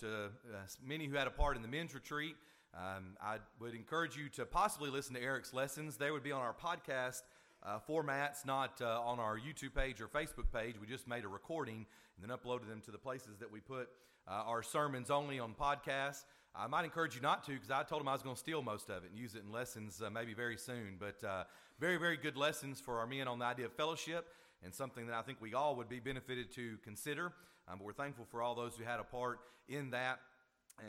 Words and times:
to 0.00 0.24
uh, 0.26 0.58
many 0.84 1.06
who 1.06 1.16
had 1.16 1.26
a 1.26 1.30
part 1.30 1.56
in 1.56 1.62
the 1.62 1.68
men's 1.68 1.94
retreat. 1.94 2.34
Um, 2.74 3.16
I 3.20 3.38
would 3.60 3.74
encourage 3.74 4.16
you 4.16 4.28
to 4.30 4.46
possibly 4.46 4.90
listen 4.90 5.14
to 5.14 5.22
Eric's 5.22 5.52
lessons. 5.52 5.96
They 5.96 6.10
would 6.10 6.22
be 6.22 6.32
on 6.32 6.40
our 6.40 6.54
podcast 6.54 7.22
uh, 7.62 7.78
formats, 7.88 8.46
not 8.46 8.80
uh, 8.80 9.00
on 9.02 9.18
our 9.18 9.38
YouTube 9.38 9.74
page 9.74 10.00
or 10.00 10.08
Facebook 10.08 10.50
page. 10.52 10.76
We 10.80 10.86
just 10.86 11.06
made 11.06 11.24
a 11.24 11.28
recording 11.28 11.86
and 12.16 12.30
then 12.30 12.36
uploaded 12.36 12.68
them 12.68 12.80
to 12.86 12.90
the 12.90 12.98
places 12.98 13.38
that 13.40 13.50
we 13.50 13.60
put 13.60 13.88
uh, 14.26 14.44
our 14.46 14.62
sermons 14.62 15.10
only 15.10 15.38
on 15.38 15.54
podcasts. 15.54 16.24
I 16.54 16.66
might 16.66 16.84
encourage 16.84 17.14
you 17.14 17.20
not 17.20 17.44
to 17.44 17.52
because 17.52 17.70
I 17.70 17.82
told 17.82 18.00
him 18.00 18.08
I 18.08 18.12
was 18.12 18.22
going 18.22 18.34
to 18.34 18.40
steal 18.40 18.62
most 18.62 18.88
of 18.88 19.04
it 19.04 19.10
and 19.10 19.18
use 19.18 19.34
it 19.34 19.42
in 19.44 19.52
lessons 19.52 20.02
uh, 20.04 20.10
maybe 20.10 20.34
very 20.34 20.56
soon. 20.56 20.96
But 20.98 21.22
uh, 21.26 21.44
very, 21.78 21.96
very 21.96 22.16
good 22.16 22.36
lessons 22.36 22.80
for 22.80 22.98
our 22.98 23.06
men 23.06 23.28
on 23.28 23.38
the 23.38 23.44
idea 23.44 23.66
of 23.66 23.72
fellowship 23.74 24.28
and 24.62 24.74
something 24.74 25.06
that 25.06 25.14
I 25.14 25.22
think 25.22 25.38
we 25.40 25.54
all 25.54 25.76
would 25.76 25.88
be 25.88 26.00
benefited 26.00 26.52
to 26.52 26.76
consider. 26.82 27.32
Um, 27.70 27.78
but 27.78 27.84
we're 27.84 27.92
thankful 27.92 28.26
for 28.30 28.42
all 28.42 28.54
those 28.54 28.74
who 28.76 28.84
had 28.84 28.98
a 28.98 29.04
part 29.04 29.38
in 29.68 29.90
that 29.90 30.20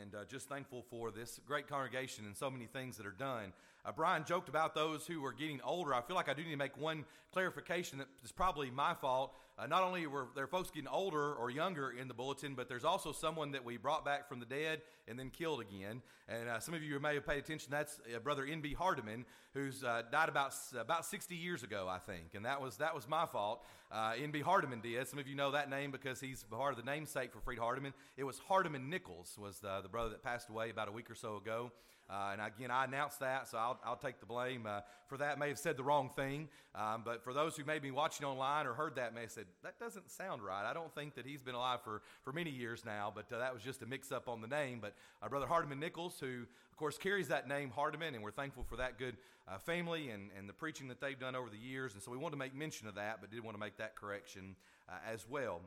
and 0.00 0.14
uh, 0.14 0.24
just 0.28 0.48
thankful 0.48 0.84
for 0.90 1.10
this 1.10 1.38
great 1.46 1.68
congregation 1.68 2.24
and 2.26 2.36
so 2.36 2.50
many 2.50 2.66
things 2.66 2.96
that 2.96 3.06
are 3.06 3.10
done. 3.10 3.52
Uh, 3.84 3.92
Brian 3.92 4.24
joked 4.24 4.48
about 4.48 4.74
those 4.74 5.06
who 5.06 5.24
are 5.24 5.32
getting 5.32 5.60
older. 5.62 5.94
I 5.94 6.00
feel 6.00 6.16
like 6.16 6.28
I 6.28 6.34
do 6.34 6.42
need 6.42 6.50
to 6.50 6.56
make 6.56 6.76
one 6.76 7.04
clarification 7.32 7.98
that 7.98 8.08
is 8.24 8.32
probably 8.32 8.70
my 8.70 8.94
fault. 8.94 9.34
Uh, 9.58 9.66
not 9.66 9.82
only 9.82 10.06
were 10.06 10.28
there 10.34 10.46
folks 10.46 10.70
getting 10.70 10.88
older 10.88 11.34
or 11.34 11.50
younger 11.50 11.90
in 11.90 12.08
the 12.08 12.14
bulletin, 12.14 12.54
but 12.54 12.68
there's 12.68 12.84
also 12.84 13.12
someone 13.12 13.52
that 13.52 13.64
we 13.64 13.76
brought 13.76 14.04
back 14.04 14.28
from 14.28 14.40
the 14.40 14.46
dead 14.46 14.80
and 15.06 15.18
then 15.18 15.28
killed 15.30 15.60
again. 15.60 16.00
And 16.28 16.48
uh, 16.48 16.58
some 16.58 16.74
of 16.74 16.82
you 16.82 16.98
may 16.98 17.14
have 17.14 17.26
paid 17.26 17.38
attention. 17.38 17.68
That's 17.70 18.00
uh, 18.14 18.18
Brother 18.20 18.46
N.B. 18.46 18.74
Hardeman, 18.78 19.24
who's 19.52 19.84
uh, 19.84 20.02
died 20.10 20.30
about 20.30 20.54
about 20.78 21.04
60 21.04 21.34
years 21.34 21.62
ago, 21.62 21.86
I 21.88 21.98
think. 21.98 22.34
And 22.34 22.46
that 22.46 22.62
was 22.62 22.78
that 22.78 22.94
was 22.94 23.06
my 23.08 23.26
fault. 23.26 23.64
N.B. 23.92 24.40
Hardeman 24.40 24.82
did. 24.82 25.06
Some 25.06 25.18
of 25.18 25.28
you 25.28 25.34
know 25.34 25.50
that 25.50 25.68
name 25.68 25.90
because 25.90 26.18
he's 26.18 26.44
part 26.44 26.72
of 26.72 26.82
the 26.82 26.90
namesake 26.90 27.30
for 27.30 27.40
Freed 27.40 27.58
Hardeman. 27.58 27.92
It 28.16 28.24
was 28.24 28.40
Hardeman 28.48 28.88
Nichols 28.88 29.36
was 29.38 29.58
the, 29.58 29.80
the 29.82 29.88
brother 29.88 30.08
that 30.10 30.22
passed 30.22 30.48
away 30.48 30.70
about 30.70 30.88
a 30.88 30.92
week 30.92 31.10
or 31.10 31.14
so 31.14 31.36
ago. 31.36 31.72
Uh, 32.10 32.30
and 32.32 32.42
again, 32.42 32.70
I 32.70 32.84
announced 32.84 33.20
that, 33.20 33.48
so 33.48 33.56
I'll, 33.56 33.80
I'll 33.84 33.96
take 33.96 34.20
the 34.20 34.26
blame 34.26 34.66
uh, 34.66 34.80
for 35.06 35.16
that. 35.18 35.38
May 35.38 35.48
have 35.48 35.58
said 35.58 35.78
the 35.78 35.82
wrong 35.82 36.10
thing, 36.10 36.48
um, 36.74 37.02
but 37.04 37.24
for 37.24 37.32
those 37.32 37.56
who 37.56 37.64
may 37.64 37.78
be 37.78 37.90
watching 37.90 38.26
online 38.26 38.66
or 38.66 38.74
heard 38.74 38.96
that, 38.96 39.14
have 39.14 39.41
said, 39.42 39.48
that 39.62 39.78
doesn't 39.78 40.10
sound 40.10 40.42
right. 40.42 40.64
I 40.64 40.72
don't 40.72 40.94
think 40.94 41.14
that 41.14 41.26
he's 41.26 41.42
been 41.42 41.54
alive 41.54 41.80
for, 41.82 42.02
for 42.22 42.32
many 42.32 42.50
years 42.50 42.84
now, 42.84 43.12
but 43.14 43.32
uh, 43.32 43.38
that 43.38 43.52
was 43.52 43.62
just 43.62 43.82
a 43.82 43.86
mix 43.86 44.12
up 44.12 44.28
on 44.28 44.40
the 44.40 44.46
name. 44.46 44.78
But 44.80 44.94
our 45.20 45.28
brother 45.28 45.46
Hardeman 45.46 45.78
Nichols, 45.78 46.18
who, 46.20 46.42
of 46.70 46.76
course, 46.76 46.98
carries 46.98 47.28
that 47.28 47.48
name, 47.48 47.72
Hardeman, 47.76 48.14
and 48.14 48.22
we're 48.22 48.30
thankful 48.30 48.64
for 48.64 48.76
that 48.76 48.98
good 48.98 49.16
uh, 49.48 49.58
family 49.58 50.10
and, 50.10 50.30
and 50.38 50.48
the 50.48 50.52
preaching 50.52 50.88
that 50.88 51.00
they've 51.00 51.18
done 51.18 51.34
over 51.34 51.50
the 51.50 51.56
years. 51.56 51.94
And 51.94 52.02
so 52.02 52.10
we 52.10 52.16
wanted 52.16 52.32
to 52.32 52.38
make 52.38 52.54
mention 52.54 52.86
of 52.86 52.94
that, 52.94 53.20
but 53.20 53.30
did 53.30 53.42
want 53.42 53.56
to 53.56 53.60
make 53.60 53.78
that 53.78 53.96
correction 53.96 54.54
uh, 54.88 54.92
as 55.12 55.26
well. 55.28 55.60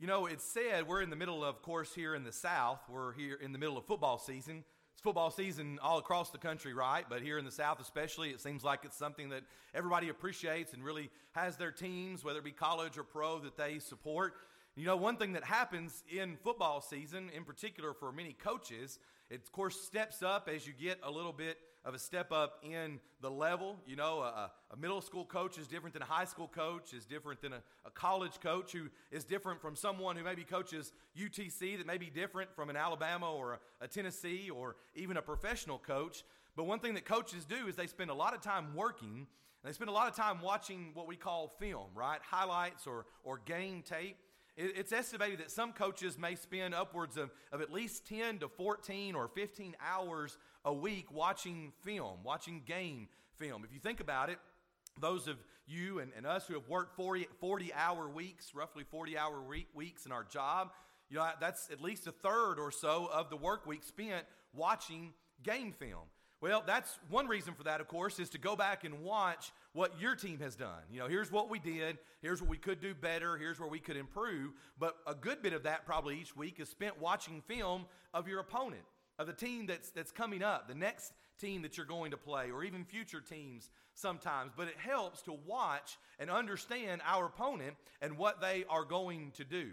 You 0.00 0.06
know, 0.06 0.26
it's 0.26 0.44
said 0.44 0.86
we're 0.86 1.02
in 1.02 1.10
the 1.10 1.16
middle 1.16 1.44
of, 1.44 1.56
of 1.56 1.62
course, 1.62 1.94
here 1.94 2.14
in 2.14 2.24
the 2.24 2.32
South, 2.32 2.80
we're 2.88 3.12
here 3.14 3.38
in 3.40 3.52
the 3.52 3.58
middle 3.58 3.76
of 3.76 3.84
football 3.84 4.18
season. 4.18 4.64
It's 4.98 5.04
football 5.04 5.30
season 5.30 5.78
all 5.80 5.98
across 5.98 6.30
the 6.30 6.38
country, 6.38 6.74
right? 6.74 7.04
But 7.08 7.22
here 7.22 7.38
in 7.38 7.44
the 7.44 7.52
South, 7.52 7.78
especially, 7.78 8.30
it 8.30 8.40
seems 8.40 8.64
like 8.64 8.80
it's 8.82 8.96
something 8.96 9.28
that 9.28 9.44
everybody 9.72 10.08
appreciates 10.08 10.72
and 10.72 10.82
really 10.82 11.08
has 11.36 11.56
their 11.56 11.70
teams, 11.70 12.24
whether 12.24 12.40
it 12.40 12.44
be 12.44 12.50
college 12.50 12.98
or 12.98 13.04
pro, 13.04 13.38
that 13.38 13.56
they 13.56 13.78
support. 13.78 14.34
You 14.74 14.86
know, 14.86 14.96
one 14.96 15.16
thing 15.16 15.34
that 15.34 15.44
happens 15.44 16.02
in 16.10 16.36
football 16.42 16.80
season, 16.80 17.30
in 17.32 17.44
particular 17.44 17.94
for 17.94 18.10
many 18.10 18.32
coaches, 18.32 18.98
it 19.30 19.36
of 19.36 19.52
course 19.52 19.80
steps 19.80 20.20
up 20.20 20.50
as 20.52 20.66
you 20.66 20.72
get 20.72 20.98
a 21.04 21.10
little 21.12 21.32
bit 21.32 21.58
of 21.84 21.94
a 21.94 21.98
step 21.98 22.32
up 22.32 22.62
in 22.62 23.00
the 23.20 23.30
level. 23.30 23.76
You 23.86 23.96
know, 23.96 24.20
a, 24.20 24.50
a 24.70 24.76
middle 24.76 25.00
school 25.00 25.24
coach 25.24 25.58
is 25.58 25.66
different 25.66 25.94
than 25.94 26.02
a 26.02 26.06
high 26.06 26.24
school 26.24 26.48
coach, 26.48 26.92
is 26.92 27.06
different 27.06 27.40
than 27.40 27.52
a, 27.52 27.62
a, 27.84 27.90
college 27.90 28.40
coach 28.40 28.72
who 28.72 28.88
is 29.10 29.24
different 29.24 29.60
from 29.60 29.76
someone 29.76 30.16
who 30.16 30.24
maybe 30.24 30.44
coaches 30.44 30.92
UTC 31.18 31.78
that 31.78 31.86
may 31.86 31.98
be 31.98 32.10
different 32.10 32.54
from 32.54 32.70
an 32.70 32.76
Alabama 32.76 33.32
or 33.32 33.54
a, 33.54 33.84
a 33.84 33.88
Tennessee 33.88 34.50
or 34.50 34.76
even 34.94 35.16
a 35.16 35.22
professional 35.22 35.78
coach. 35.78 36.24
But 36.56 36.64
one 36.64 36.80
thing 36.80 36.94
that 36.94 37.04
coaches 37.04 37.44
do 37.44 37.68
is 37.68 37.76
they 37.76 37.86
spend 37.86 38.10
a 38.10 38.14
lot 38.14 38.34
of 38.34 38.40
time 38.40 38.74
working. 38.74 39.26
And 39.62 39.68
they 39.68 39.72
spend 39.72 39.90
a 39.90 39.92
lot 39.92 40.08
of 40.08 40.14
time 40.14 40.40
watching 40.40 40.90
what 40.94 41.08
we 41.08 41.16
call 41.16 41.54
film, 41.58 41.88
right? 41.94 42.20
Highlights 42.22 42.86
or, 42.86 43.06
or 43.24 43.40
game 43.44 43.82
tape. 43.82 44.16
It's 44.60 44.90
estimated 44.90 45.38
that 45.38 45.52
some 45.52 45.72
coaches 45.72 46.18
may 46.18 46.34
spend 46.34 46.74
upwards 46.74 47.16
of, 47.16 47.30
of 47.52 47.60
at 47.60 47.72
least 47.72 48.08
10 48.08 48.40
to 48.40 48.48
14 48.48 49.14
or 49.14 49.28
15 49.28 49.76
hours 49.80 50.36
a 50.64 50.74
week 50.74 51.12
watching 51.12 51.72
film, 51.84 52.18
watching 52.24 52.62
game 52.66 53.06
film. 53.36 53.62
If 53.64 53.72
you 53.72 53.78
think 53.78 54.00
about 54.00 54.30
it, 54.30 54.38
those 55.00 55.28
of 55.28 55.36
you 55.68 56.00
and, 56.00 56.10
and 56.16 56.26
us 56.26 56.48
who 56.48 56.54
have 56.54 56.68
worked 56.68 56.96
40, 56.96 57.28
40 57.38 57.72
hour 57.72 58.08
weeks, 58.08 58.52
roughly 58.52 58.82
40 58.82 59.16
hour 59.16 59.40
week, 59.40 59.68
weeks 59.74 60.06
in 60.06 60.10
our 60.10 60.24
job, 60.24 60.72
you 61.08 61.18
know, 61.18 61.28
that's 61.40 61.70
at 61.70 61.80
least 61.80 62.08
a 62.08 62.12
third 62.12 62.56
or 62.58 62.72
so 62.72 63.08
of 63.12 63.30
the 63.30 63.36
work 63.36 63.64
week 63.64 63.84
spent 63.84 64.26
watching 64.52 65.12
game 65.44 65.72
film. 65.72 66.08
Well, 66.40 66.62
that's 66.64 66.98
one 67.10 67.26
reason 67.26 67.54
for 67.54 67.64
that, 67.64 67.80
of 67.80 67.88
course, 67.88 68.20
is 68.20 68.30
to 68.30 68.38
go 68.38 68.54
back 68.54 68.84
and 68.84 69.02
watch 69.02 69.50
what 69.72 70.00
your 70.00 70.14
team 70.14 70.38
has 70.38 70.54
done. 70.54 70.82
You 70.90 71.00
know, 71.00 71.08
here's 71.08 71.32
what 71.32 71.50
we 71.50 71.58
did, 71.58 71.98
here's 72.22 72.40
what 72.40 72.48
we 72.48 72.56
could 72.56 72.80
do 72.80 72.94
better, 72.94 73.36
here's 73.36 73.58
where 73.58 73.68
we 73.68 73.80
could 73.80 73.96
improve. 73.96 74.52
But 74.78 74.96
a 75.04 75.16
good 75.16 75.42
bit 75.42 75.52
of 75.52 75.64
that 75.64 75.84
probably 75.84 76.20
each 76.20 76.36
week 76.36 76.60
is 76.60 76.68
spent 76.68 77.00
watching 77.00 77.42
film 77.48 77.86
of 78.14 78.28
your 78.28 78.38
opponent, 78.38 78.84
of 79.18 79.26
the 79.26 79.32
team 79.32 79.66
that's 79.66 79.90
that's 79.90 80.12
coming 80.12 80.44
up, 80.44 80.68
the 80.68 80.76
next 80.76 81.12
team 81.40 81.62
that 81.62 81.76
you're 81.76 81.86
going 81.86 82.12
to 82.12 82.16
play, 82.16 82.52
or 82.52 82.62
even 82.62 82.84
future 82.84 83.20
teams 83.20 83.70
sometimes. 83.94 84.52
But 84.56 84.68
it 84.68 84.76
helps 84.78 85.22
to 85.22 85.36
watch 85.44 85.98
and 86.20 86.30
understand 86.30 87.00
our 87.04 87.26
opponent 87.26 87.74
and 88.00 88.16
what 88.16 88.40
they 88.40 88.64
are 88.70 88.84
going 88.84 89.32
to 89.32 89.44
do. 89.44 89.70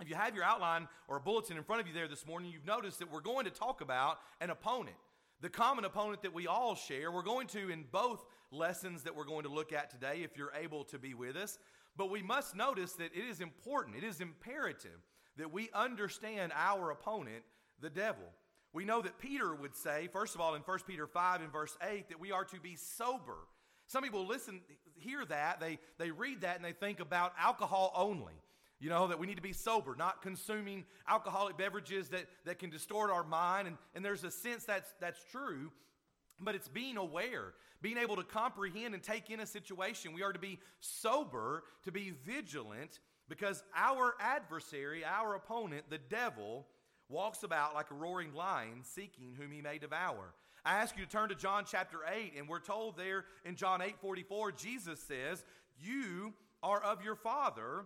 If 0.00 0.08
you 0.08 0.14
have 0.14 0.36
your 0.36 0.44
outline 0.44 0.86
or 1.08 1.16
a 1.16 1.20
bulletin 1.20 1.56
in 1.56 1.64
front 1.64 1.80
of 1.80 1.88
you 1.88 1.92
there 1.92 2.06
this 2.06 2.24
morning, 2.24 2.52
you've 2.52 2.64
noticed 2.64 3.00
that 3.00 3.10
we're 3.10 3.20
going 3.20 3.46
to 3.46 3.50
talk 3.50 3.80
about 3.80 4.18
an 4.40 4.50
opponent 4.50 4.94
the 5.40 5.48
common 5.48 5.84
opponent 5.84 6.22
that 6.22 6.34
we 6.34 6.46
all 6.46 6.74
share. 6.74 7.12
We're 7.12 7.22
going 7.22 7.46
to, 7.48 7.70
in 7.70 7.84
both 7.90 8.24
lessons 8.50 9.04
that 9.04 9.14
we're 9.14 9.24
going 9.24 9.44
to 9.44 9.50
look 9.50 9.72
at 9.72 9.90
today, 9.90 10.20
if 10.22 10.36
you're 10.36 10.52
able 10.60 10.84
to 10.84 10.98
be 10.98 11.14
with 11.14 11.36
us. 11.36 11.58
But 11.96 12.10
we 12.10 12.22
must 12.22 12.56
notice 12.56 12.92
that 12.94 13.14
it 13.14 13.24
is 13.28 13.40
important, 13.40 13.96
it 13.96 14.04
is 14.04 14.20
imperative 14.20 15.00
that 15.38 15.52
we 15.52 15.70
understand 15.72 16.52
our 16.54 16.90
opponent, 16.90 17.44
the 17.80 17.90
devil. 17.90 18.24
We 18.72 18.84
know 18.84 19.00
that 19.00 19.18
Peter 19.18 19.54
would 19.54 19.74
say, 19.74 20.08
first 20.12 20.34
of 20.34 20.40
all, 20.40 20.54
in 20.54 20.62
1 20.62 20.78
Peter 20.86 21.06
5 21.06 21.40
and 21.40 21.52
verse 21.52 21.76
8, 21.80 22.08
that 22.10 22.20
we 22.20 22.32
are 22.32 22.44
to 22.44 22.60
be 22.60 22.76
sober. 22.76 23.38
Some 23.86 24.02
people 24.02 24.26
listen, 24.26 24.60
hear 24.96 25.24
that, 25.24 25.60
they, 25.60 25.78
they 25.96 26.10
read 26.10 26.42
that, 26.42 26.56
and 26.56 26.64
they 26.64 26.72
think 26.72 27.00
about 27.00 27.32
alcohol 27.40 27.92
only. 27.96 28.34
You 28.80 28.90
know, 28.90 29.08
that 29.08 29.18
we 29.18 29.26
need 29.26 29.36
to 29.36 29.42
be 29.42 29.52
sober, 29.52 29.96
not 29.96 30.22
consuming 30.22 30.84
alcoholic 31.08 31.58
beverages 31.58 32.10
that, 32.10 32.26
that 32.44 32.60
can 32.60 32.70
distort 32.70 33.10
our 33.10 33.24
mind. 33.24 33.66
And, 33.66 33.76
and 33.94 34.04
there's 34.04 34.22
a 34.22 34.30
sense 34.30 34.64
that's, 34.64 34.92
that's 35.00 35.20
true, 35.32 35.72
but 36.38 36.54
it's 36.54 36.68
being 36.68 36.96
aware, 36.96 37.54
being 37.82 37.98
able 37.98 38.16
to 38.16 38.22
comprehend 38.22 38.94
and 38.94 39.02
take 39.02 39.30
in 39.30 39.40
a 39.40 39.46
situation. 39.46 40.12
We 40.12 40.22
are 40.22 40.32
to 40.32 40.38
be 40.38 40.60
sober, 40.80 41.64
to 41.84 41.92
be 41.92 42.12
vigilant, 42.24 43.00
because 43.28 43.64
our 43.74 44.14
adversary, 44.20 45.04
our 45.04 45.34
opponent, 45.34 45.84
the 45.90 45.98
devil, 45.98 46.66
walks 47.08 47.42
about 47.42 47.74
like 47.74 47.90
a 47.90 47.94
roaring 47.94 48.32
lion, 48.34 48.82
seeking 48.82 49.34
whom 49.36 49.50
he 49.50 49.60
may 49.60 49.78
devour. 49.78 50.34
I 50.64 50.74
ask 50.74 50.96
you 50.96 51.04
to 51.04 51.10
turn 51.10 51.30
to 51.30 51.34
John 51.34 51.64
chapter 51.66 51.98
8, 52.06 52.34
and 52.36 52.48
we're 52.48 52.60
told 52.60 52.96
there 52.96 53.24
in 53.44 53.56
John 53.56 53.80
8 53.80 53.96
44, 54.00 54.52
Jesus 54.52 55.00
says, 55.00 55.44
You 55.80 56.34
are 56.62 56.82
of 56.82 57.02
your 57.02 57.16
father 57.16 57.84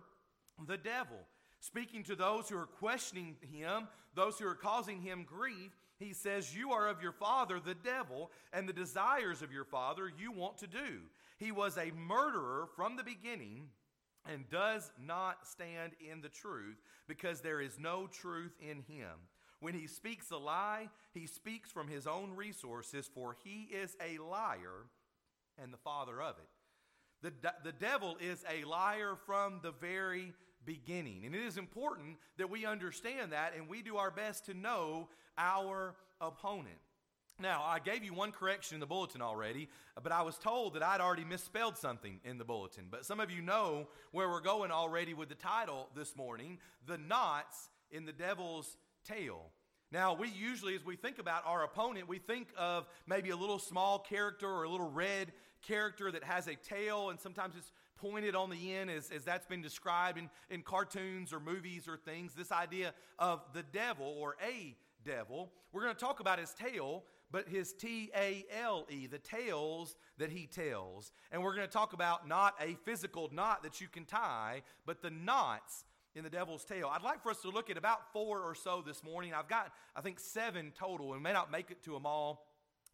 the 0.67 0.77
devil. 0.77 1.17
Speaking 1.59 2.03
to 2.03 2.15
those 2.15 2.49
who 2.49 2.57
are 2.57 2.65
questioning 2.65 3.37
him, 3.41 3.87
those 4.15 4.37
who 4.37 4.47
are 4.47 4.55
causing 4.55 5.01
him 5.01 5.25
grief, 5.25 5.71
he 5.97 6.13
says, 6.13 6.55
You 6.55 6.71
are 6.71 6.89
of 6.89 7.01
your 7.01 7.13
father, 7.13 7.59
the 7.59 7.75
devil, 7.75 8.31
and 8.51 8.67
the 8.67 8.73
desires 8.73 9.41
of 9.41 9.51
your 9.51 9.63
father 9.63 10.11
you 10.19 10.31
want 10.31 10.57
to 10.57 10.67
do. 10.67 11.01
He 11.37 11.51
was 11.51 11.77
a 11.77 11.91
murderer 11.91 12.67
from 12.75 12.95
the 12.95 13.03
beginning 13.03 13.69
and 14.29 14.49
does 14.49 14.91
not 15.01 15.47
stand 15.47 15.93
in 15.99 16.21
the 16.21 16.29
truth 16.29 16.81
because 17.07 17.41
there 17.41 17.61
is 17.61 17.79
no 17.79 18.07
truth 18.07 18.53
in 18.61 18.81
him. 18.81 19.27
When 19.59 19.73
he 19.73 19.87
speaks 19.87 20.31
a 20.31 20.37
lie, 20.37 20.89
he 21.13 21.25
speaks 21.27 21.71
from 21.71 21.87
his 21.87 22.07
own 22.07 22.35
resources, 22.35 23.09
for 23.13 23.37
he 23.43 23.69
is 23.71 23.95
a 24.01 24.21
liar 24.21 24.87
and 25.61 25.71
the 25.71 25.77
father 25.77 26.21
of 26.21 26.35
it. 26.37 26.49
The, 27.23 27.31
the 27.63 27.71
devil 27.71 28.17
is 28.19 28.43
a 28.51 28.67
liar 28.67 29.15
from 29.25 29.61
the 29.63 29.71
very 29.71 30.33
beginning. 30.65 31.25
And 31.25 31.33
it 31.33 31.41
is 31.41 31.57
important 31.57 32.17
that 32.37 32.49
we 32.49 32.65
understand 32.65 33.31
that 33.31 33.53
and 33.55 33.69
we 33.69 33.81
do 33.81 33.95
our 33.95 34.11
best 34.11 34.45
to 34.47 34.53
know 34.53 35.07
our 35.37 35.95
opponent. 36.19 36.77
Now, 37.39 37.63
I 37.63 37.79
gave 37.79 38.03
you 38.03 38.13
one 38.13 38.31
correction 38.31 38.75
in 38.75 38.79
the 38.79 38.85
bulletin 38.85 39.21
already, 39.21 39.69
but 40.01 40.11
I 40.11 40.21
was 40.21 40.37
told 40.37 40.75
that 40.75 40.83
I'd 40.83 41.01
already 41.01 41.23
misspelled 41.23 41.77
something 41.77 42.19
in 42.23 42.37
the 42.37 42.45
bulletin. 42.45 42.85
But 42.91 43.05
some 43.05 43.19
of 43.19 43.31
you 43.31 43.41
know 43.41 43.87
where 44.11 44.29
we're 44.29 44.41
going 44.41 44.71
already 44.71 45.13
with 45.13 45.29
the 45.29 45.35
title 45.35 45.89
this 45.95 46.15
morning 46.15 46.59
The 46.85 46.97
Knots 46.97 47.69
in 47.89 48.05
the 48.05 48.11
Devil's 48.11 48.77
Tail. 49.07 49.49
Now, 49.91 50.13
we 50.13 50.27
usually, 50.29 50.75
as 50.75 50.85
we 50.85 50.95
think 50.95 51.19
about 51.19 51.43
our 51.45 51.63
opponent, 51.63 52.07
we 52.07 52.19
think 52.19 52.49
of 52.57 52.87
maybe 53.07 53.29
a 53.29 53.35
little 53.35 53.59
small 53.59 53.99
character 53.99 54.49
or 54.49 54.63
a 54.63 54.69
little 54.69 54.89
red 54.89 55.31
character 55.63 56.11
that 56.11 56.23
has 56.23 56.47
a 56.47 56.55
tail, 56.55 57.09
and 57.09 57.19
sometimes 57.19 57.55
it's 57.57 57.71
pointed 57.97 58.35
on 58.35 58.49
the 58.49 58.73
end, 58.73 58.89
as, 58.89 59.11
as 59.11 59.23
that's 59.23 59.45
been 59.45 59.61
described 59.61 60.17
in, 60.17 60.29
in 60.49 60.61
cartoons 60.61 61.31
or 61.31 61.39
movies 61.39 61.87
or 61.87 61.97
things. 61.97 62.33
This 62.33 62.51
idea 62.51 62.93
of 63.17 63.41
the 63.53 63.63
devil 63.63 64.15
or 64.19 64.35
a 64.45 64.75
devil. 65.05 65.51
We're 65.71 65.83
going 65.83 65.95
to 65.95 65.99
talk 65.99 66.19
about 66.19 66.39
his 66.39 66.53
tail, 66.53 67.03
but 67.31 67.47
his 67.47 67.73
T 67.73 68.11
A 68.15 68.45
L 68.61 68.85
E, 68.89 69.07
the 69.07 69.19
tails 69.19 69.95
that 70.17 70.29
he 70.29 70.47
tells. 70.47 71.11
And 71.31 71.41
we're 71.41 71.55
going 71.55 71.67
to 71.67 71.73
talk 71.73 71.93
about 71.93 72.27
not 72.27 72.53
a 72.59 72.75
physical 72.85 73.29
knot 73.33 73.63
that 73.63 73.81
you 73.81 73.87
can 73.87 74.05
tie, 74.05 74.61
but 74.85 75.01
the 75.01 75.09
knots 75.09 75.85
in 76.15 76.23
the 76.23 76.29
devil's 76.29 76.63
tail. 76.63 76.91
I'd 76.93 77.01
like 77.01 77.23
for 77.23 77.31
us 77.31 77.41
to 77.41 77.49
look 77.49 77.69
at 77.69 77.77
about 77.77 78.13
four 78.13 78.41
or 78.41 78.53
so 78.53 78.83
this 78.85 79.03
morning. 79.03 79.33
I've 79.33 79.47
got, 79.47 79.71
I 79.95 80.01
think, 80.01 80.19
seven 80.19 80.71
total, 80.77 81.13
and 81.13 81.23
may 81.23 81.33
not 81.33 81.51
make 81.51 81.71
it 81.71 81.83
to 81.85 81.91
them 81.91 82.05
all. 82.05 82.45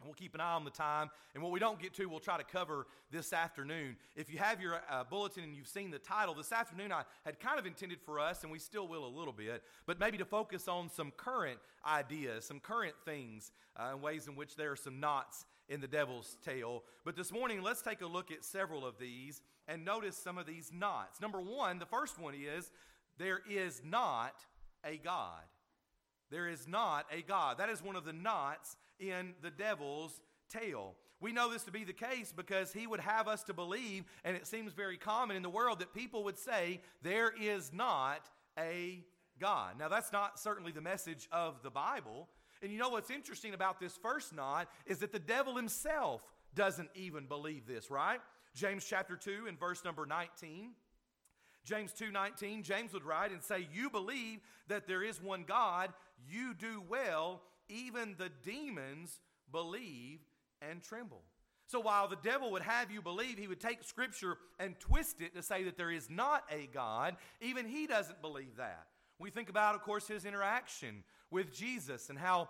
We'll 0.04 0.14
keep 0.14 0.34
an 0.34 0.42
eye 0.42 0.54
on 0.54 0.64
the 0.64 0.72
time. 0.72 1.10
And 1.34 1.44
what 1.44 1.52
we 1.52 1.60
don't 1.60 1.80
get 1.80 1.94
to, 1.96 2.06
we'll 2.06 2.20
try 2.20 2.38
to 2.38 2.44
cover 2.44 2.88
this 3.12 3.34
afternoon. 3.34 3.98
If 4.16 4.32
you 4.32 4.40
have 4.40 4.62
your 4.62 4.82
uh, 4.90 5.04
bulletin 5.04 5.44
and 5.44 5.56
you've 5.56 5.68
seen 5.68 5.92
the 5.92 6.00
title, 6.00 6.34
this 6.34 6.52
afternoon 6.52 6.92
I 6.92 7.04
had 7.26 7.40
kind 7.40 7.60
of 7.60 7.66
intended 7.66 8.00
for 8.02 8.20
us, 8.20 8.44
and 8.44 8.52
we 8.52 8.60
still 8.60 8.88
will 8.88 9.06
a 9.06 9.10
little 9.10 9.34
bit, 9.34 9.62
but 9.86 10.00
maybe 10.00 10.18
to 10.18 10.26
focus 10.26 10.68
on 10.68 10.90
some 10.90 11.12
current 11.18 11.60
ideas, 11.86 12.46
some 12.46 12.60
current 12.60 12.96
things, 13.04 13.52
uh, 13.78 13.90
and 13.92 14.02
ways 14.02 14.28
in 14.28 14.36
which 14.36 14.56
there 14.56 14.72
are 14.72 14.78
some 14.78 15.00
knots 15.00 15.46
in 15.68 15.82
the 15.82 15.88
devil's 15.88 16.38
tail. 16.44 16.84
But 17.06 17.16
this 17.16 17.32
morning, 17.32 17.62
let's 17.62 17.82
take 17.82 18.02
a 18.02 18.08
look 18.08 18.32
at 18.32 18.44
several 18.44 18.86
of 18.86 18.98
these 18.98 19.42
and 19.68 19.86
notice 19.86 20.18
some 20.18 20.38
of 20.38 20.46
these 20.46 20.72
knots. 20.74 21.22
Number 21.22 21.40
one, 21.40 21.78
the 21.78 21.86
first 21.86 22.20
one 22.20 22.34
is 22.34 22.72
there 23.18 23.42
is 23.50 23.82
not 23.86 24.34
a 24.84 24.98
God. 24.98 25.44
There 26.32 26.48
is 26.48 26.68
not 26.68 27.06
a 27.12 27.22
God. 27.22 27.58
That 27.58 27.70
is 27.70 27.84
one 27.84 27.96
of 27.96 28.06
the 28.06 28.14
knots 28.14 28.78
in 29.00 29.34
the 29.42 29.52
devil's 29.52 30.22
tail. 30.50 30.96
We 31.22 31.34
know 31.34 31.52
this 31.52 31.64
to 31.64 31.72
be 31.72 31.84
the 31.84 31.94
case 31.94 32.34
because 32.36 32.72
he 32.72 32.88
would 32.88 33.02
have 33.02 33.28
us 33.28 33.44
to 33.44 33.54
believe, 33.54 34.06
and 34.24 34.38
it 34.38 34.48
seems 34.48 34.72
very 34.74 34.98
common 34.98 35.36
in 35.36 35.44
the 35.44 35.50
world 35.50 35.80
that 35.80 35.94
people 35.94 36.24
would 36.24 36.38
say, 36.38 36.82
There 37.02 37.34
is 37.40 37.74
not 37.74 38.30
a 38.58 39.04
God. 39.40 39.78
Now, 39.78 39.90
that's 39.90 40.12
not 40.12 40.40
certainly 40.40 40.72
the 40.72 40.82
message 40.82 41.28
of 41.32 41.62
the 41.62 41.70
Bible. 41.70 42.30
And 42.62 42.72
you 42.72 42.78
know 42.78 42.90
what's 42.90 43.10
interesting 43.10 43.54
about 43.54 43.80
this 43.80 43.98
first 43.98 44.36
knot 44.36 44.70
is 44.86 45.00
that 45.00 45.12
the 45.12 45.20
devil 45.20 45.56
himself 45.56 46.22
doesn't 46.56 46.90
even 46.96 47.26
believe 47.26 47.66
this, 47.68 47.90
right? 47.90 48.20
James 48.54 48.86
chapter 48.86 49.16
2 49.16 49.46
and 49.48 49.60
verse 49.60 49.84
number 49.86 50.06
19. 50.06 50.72
James 51.66 51.94
2:19 51.94 52.64
James 52.64 52.94
would 52.94 53.04
write 53.04 53.32
and 53.32 53.44
say 53.44 53.68
you 53.72 53.90
believe 53.90 54.40
that 54.68 54.88
there 54.88 55.04
is 55.04 55.22
one 55.22 55.44
God 55.44 55.94
you 56.28 56.54
do 56.54 56.82
well 56.82 57.42
even 57.70 58.16
the 58.18 58.30
demons 58.44 59.20
believe 59.52 60.20
and 60.62 60.82
tremble. 60.82 61.22
So 61.68 61.80
while 61.80 62.08
the 62.08 62.18
devil 62.24 62.52
would 62.52 62.64
have 62.64 62.90
you 62.90 63.02
believe, 63.02 63.38
he 63.38 63.48
would 63.48 63.60
take 63.60 63.84
scripture 63.84 64.38
and 64.60 64.80
twist 64.80 65.22
it 65.22 65.36
to 65.36 65.44
say 65.44 65.64
that 65.64 65.78
there 65.78 65.92
is 65.92 66.10
not 66.10 66.44
a 66.52 66.68
God, 66.74 67.16
even 67.42 67.68
he 67.68 67.86
doesn't 67.86 68.22
believe 68.22 68.58
that. 68.58 68.88
We 69.20 69.30
think 69.30 69.50
about, 69.50 69.76
of 69.76 69.82
course, 69.82 70.08
his 70.08 70.26
interaction 70.26 71.04
with 71.30 71.54
Jesus 71.54 72.10
and 72.10 72.18
how 72.18 72.50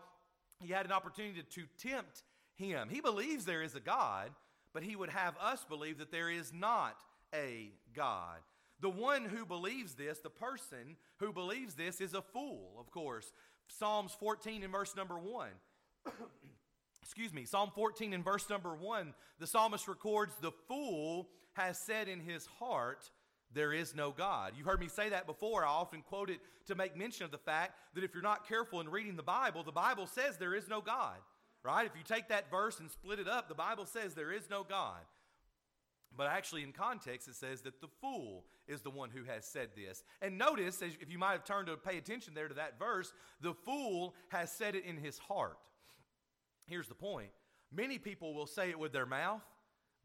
he 0.61 0.71
had 0.71 0.85
an 0.85 0.91
opportunity 0.91 1.41
to 1.41 1.63
tempt 1.77 2.23
him. 2.55 2.87
He 2.89 3.01
believes 3.01 3.43
there 3.43 3.63
is 3.63 3.75
a 3.75 3.81
God, 3.81 4.31
but 4.73 4.83
he 4.83 4.95
would 4.95 5.09
have 5.09 5.35
us 5.41 5.65
believe 5.67 5.97
that 5.97 6.11
there 6.11 6.29
is 6.29 6.53
not 6.53 6.95
a 7.33 7.71
God. 7.93 8.37
The 8.81 8.89
one 8.89 9.25
who 9.25 9.45
believes 9.45 9.95
this, 9.95 10.19
the 10.19 10.29
person 10.29 10.95
who 11.17 11.33
believes 11.33 11.73
this, 11.73 11.99
is 11.99 12.13
a 12.13 12.21
fool, 12.21 12.75
of 12.79 12.91
course. 12.91 13.33
Psalms 13.77 14.15
14 14.19 14.63
and 14.63 14.71
verse 14.71 14.95
number 14.95 15.17
1. 15.17 15.49
Excuse 17.03 17.33
me, 17.33 17.45
Psalm 17.45 17.71
14 17.73 18.13
and 18.13 18.23
verse 18.23 18.49
number 18.49 18.75
1, 18.75 19.13
the 19.39 19.47
psalmist 19.47 19.87
records, 19.87 20.33
The 20.41 20.51
fool 20.67 21.29
has 21.53 21.77
said 21.77 22.07
in 22.07 22.19
his 22.19 22.45
heart, 22.59 23.09
There 23.53 23.73
is 23.73 23.95
no 23.95 24.11
God. 24.11 24.53
You've 24.57 24.67
heard 24.67 24.79
me 24.79 24.87
say 24.87 25.09
that 25.09 25.25
before. 25.25 25.65
I 25.65 25.69
often 25.69 26.01
quote 26.01 26.29
it 26.29 26.39
to 26.67 26.75
make 26.75 26.97
mention 26.97 27.25
of 27.25 27.31
the 27.31 27.37
fact 27.37 27.73
that 27.95 28.03
if 28.03 28.13
you're 28.13 28.23
not 28.23 28.47
careful 28.47 28.79
in 28.81 28.89
reading 28.89 29.15
the 29.15 29.23
Bible, 29.23 29.63
the 29.63 29.71
Bible 29.71 30.07
says 30.07 30.37
there 30.37 30.55
is 30.55 30.67
no 30.67 30.81
God, 30.81 31.17
right? 31.63 31.85
If 31.85 31.95
you 31.95 32.03
take 32.03 32.29
that 32.29 32.51
verse 32.51 32.79
and 32.79 32.89
split 32.91 33.19
it 33.19 33.27
up, 33.27 33.49
the 33.49 33.55
Bible 33.55 33.85
says 33.85 34.13
there 34.13 34.31
is 34.31 34.49
no 34.49 34.63
God. 34.63 35.01
But 36.15 36.27
actually, 36.27 36.63
in 36.63 36.71
context, 36.71 37.27
it 37.27 37.35
says 37.35 37.61
that 37.61 37.81
the 37.81 37.87
fool 38.01 38.45
is 38.67 38.81
the 38.81 38.89
one 38.89 39.09
who 39.09 39.23
has 39.23 39.45
said 39.45 39.69
this. 39.75 40.03
And 40.21 40.37
notice, 40.37 40.81
if 40.81 41.09
you 41.09 41.17
might 41.17 41.31
have 41.31 41.45
turned 41.45 41.67
to 41.67 41.77
pay 41.77 41.97
attention 41.97 42.33
there 42.33 42.47
to 42.47 42.55
that 42.55 42.79
verse, 42.79 43.13
the 43.41 43.53
fool 43.53 44.15
has 44.29 44.51
said 44.51 44.75
it 44.75 44.85
in 44.85 44.97
his 44.97 45.17
heart. 45.17 45.57
Here's 46.65 46.87
the 46.87 46.95
point 46.95 47.29
many 47.71 47.97
people 47.97 48.33
will 48.33 48.47
say 48.47 48.69
it 48.69 48.79
with 48.79 48.91
their 48.91 49.05
mouth, 49.05 49.41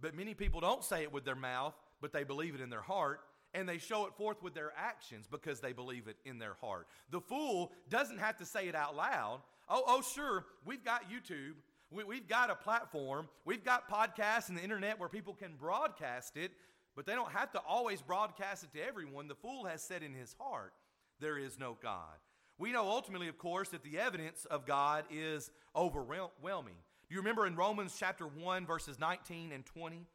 but 0.00 0.14
many 0.14 0.34
people 0.34 0.60
don't 0.60 0.84
say 0.84 1.02
it 1.02 1.12
with 1.12 1.24
their 1.24 1.34
mouth, 1.34 1.74
but 2.00 2.12
they 2.12 2.24
believe 2.24 2.54
it 2.54 2.60
in 2.60 2.70
their 2.70 2.82
heart. 2.82 3.20
And 3.56 3.68
they 3.68 3.78
show 3.78 4.06
it 4.06 4.14
forth 4.16 4.42
with 4.42 4.52
their 4.52 4.72
actions 4.76 5.28
because 5.30 5.60
they 5.60 5.72
believe 5.72 6.08
it 6.08 6.16
in 6.24 6.40
their 6.40 6.54
heart. 6.60 6.88
The 7.10 7.20
fool 7.20 7.70
doesn't 7.88 8.18
have 8.18 8.36
to 8.38 8.44
say 8.44 8.66
it 8.66 8.74
out 8.74 8.96
loud. 8.96 9.42
Oh, 9.68 9.84
oh, 9.86 10.02
sure, 10.02 10.44
we've 10.64 10.84
got 10.84 11.04
YouTube 11.08 11.54
we, 11.90 12.16
have 12.16 12.28
got 12.28 12.50
a 12.50 12.54
platform, 12.54 13.28
we've 13.44 13.64
got 13.64 13.88
podcasts 13.88 14.48
and 14.48 14.58
the 14.58 14.62
internet 14.62 14.98
where 14.98 15.08
people 15.08 15.34
can 15.34 15.54
broadcast 15.58 16.36
it, 16.36 16.52
but 16.96 17.06
they 17.06 17.14
don't 17.14 17.32
have 17.32 17.52
to 17.52 17.60
always 17.60 18.02
broadcast 18.02 18.64
it 18.64 18.72
to 18.72 18.86
everyone. 18.86 19.28
The 19.28 19.34
fool 19.34 19.64
has 19.66 19.82
said 19.82 20.02
in 20.02 20.14
his 20.14 20.34
heart, 20.38 20.72
There 21.20 21.38
is 21.38 21.58
no 21.58 21.76
God. 21.82 22.18
We 22.58 22.72
know 22.72 22.88
ultimately, 22.88 23.28
of 23.28 23.38
course, 23.38 23.70
that 23.70 23.82
the 23.82 23.98
evidence 23.98 24.44
of 24.44 24.66
God 24.66 25.04
is 25.10 25.50
overwhelming. 25.74 26.76
Do 27.08 27.14
you 27.14 27.20
remember 27.20 27.46
in 27.46 27.56
Romans 27.56 27.96
chapter 27.98 28.26
1, 28.26 28.66
verses 28.66 28.98
19 28.98 29.52
and 29.52 29.66
20? 29.66 30.06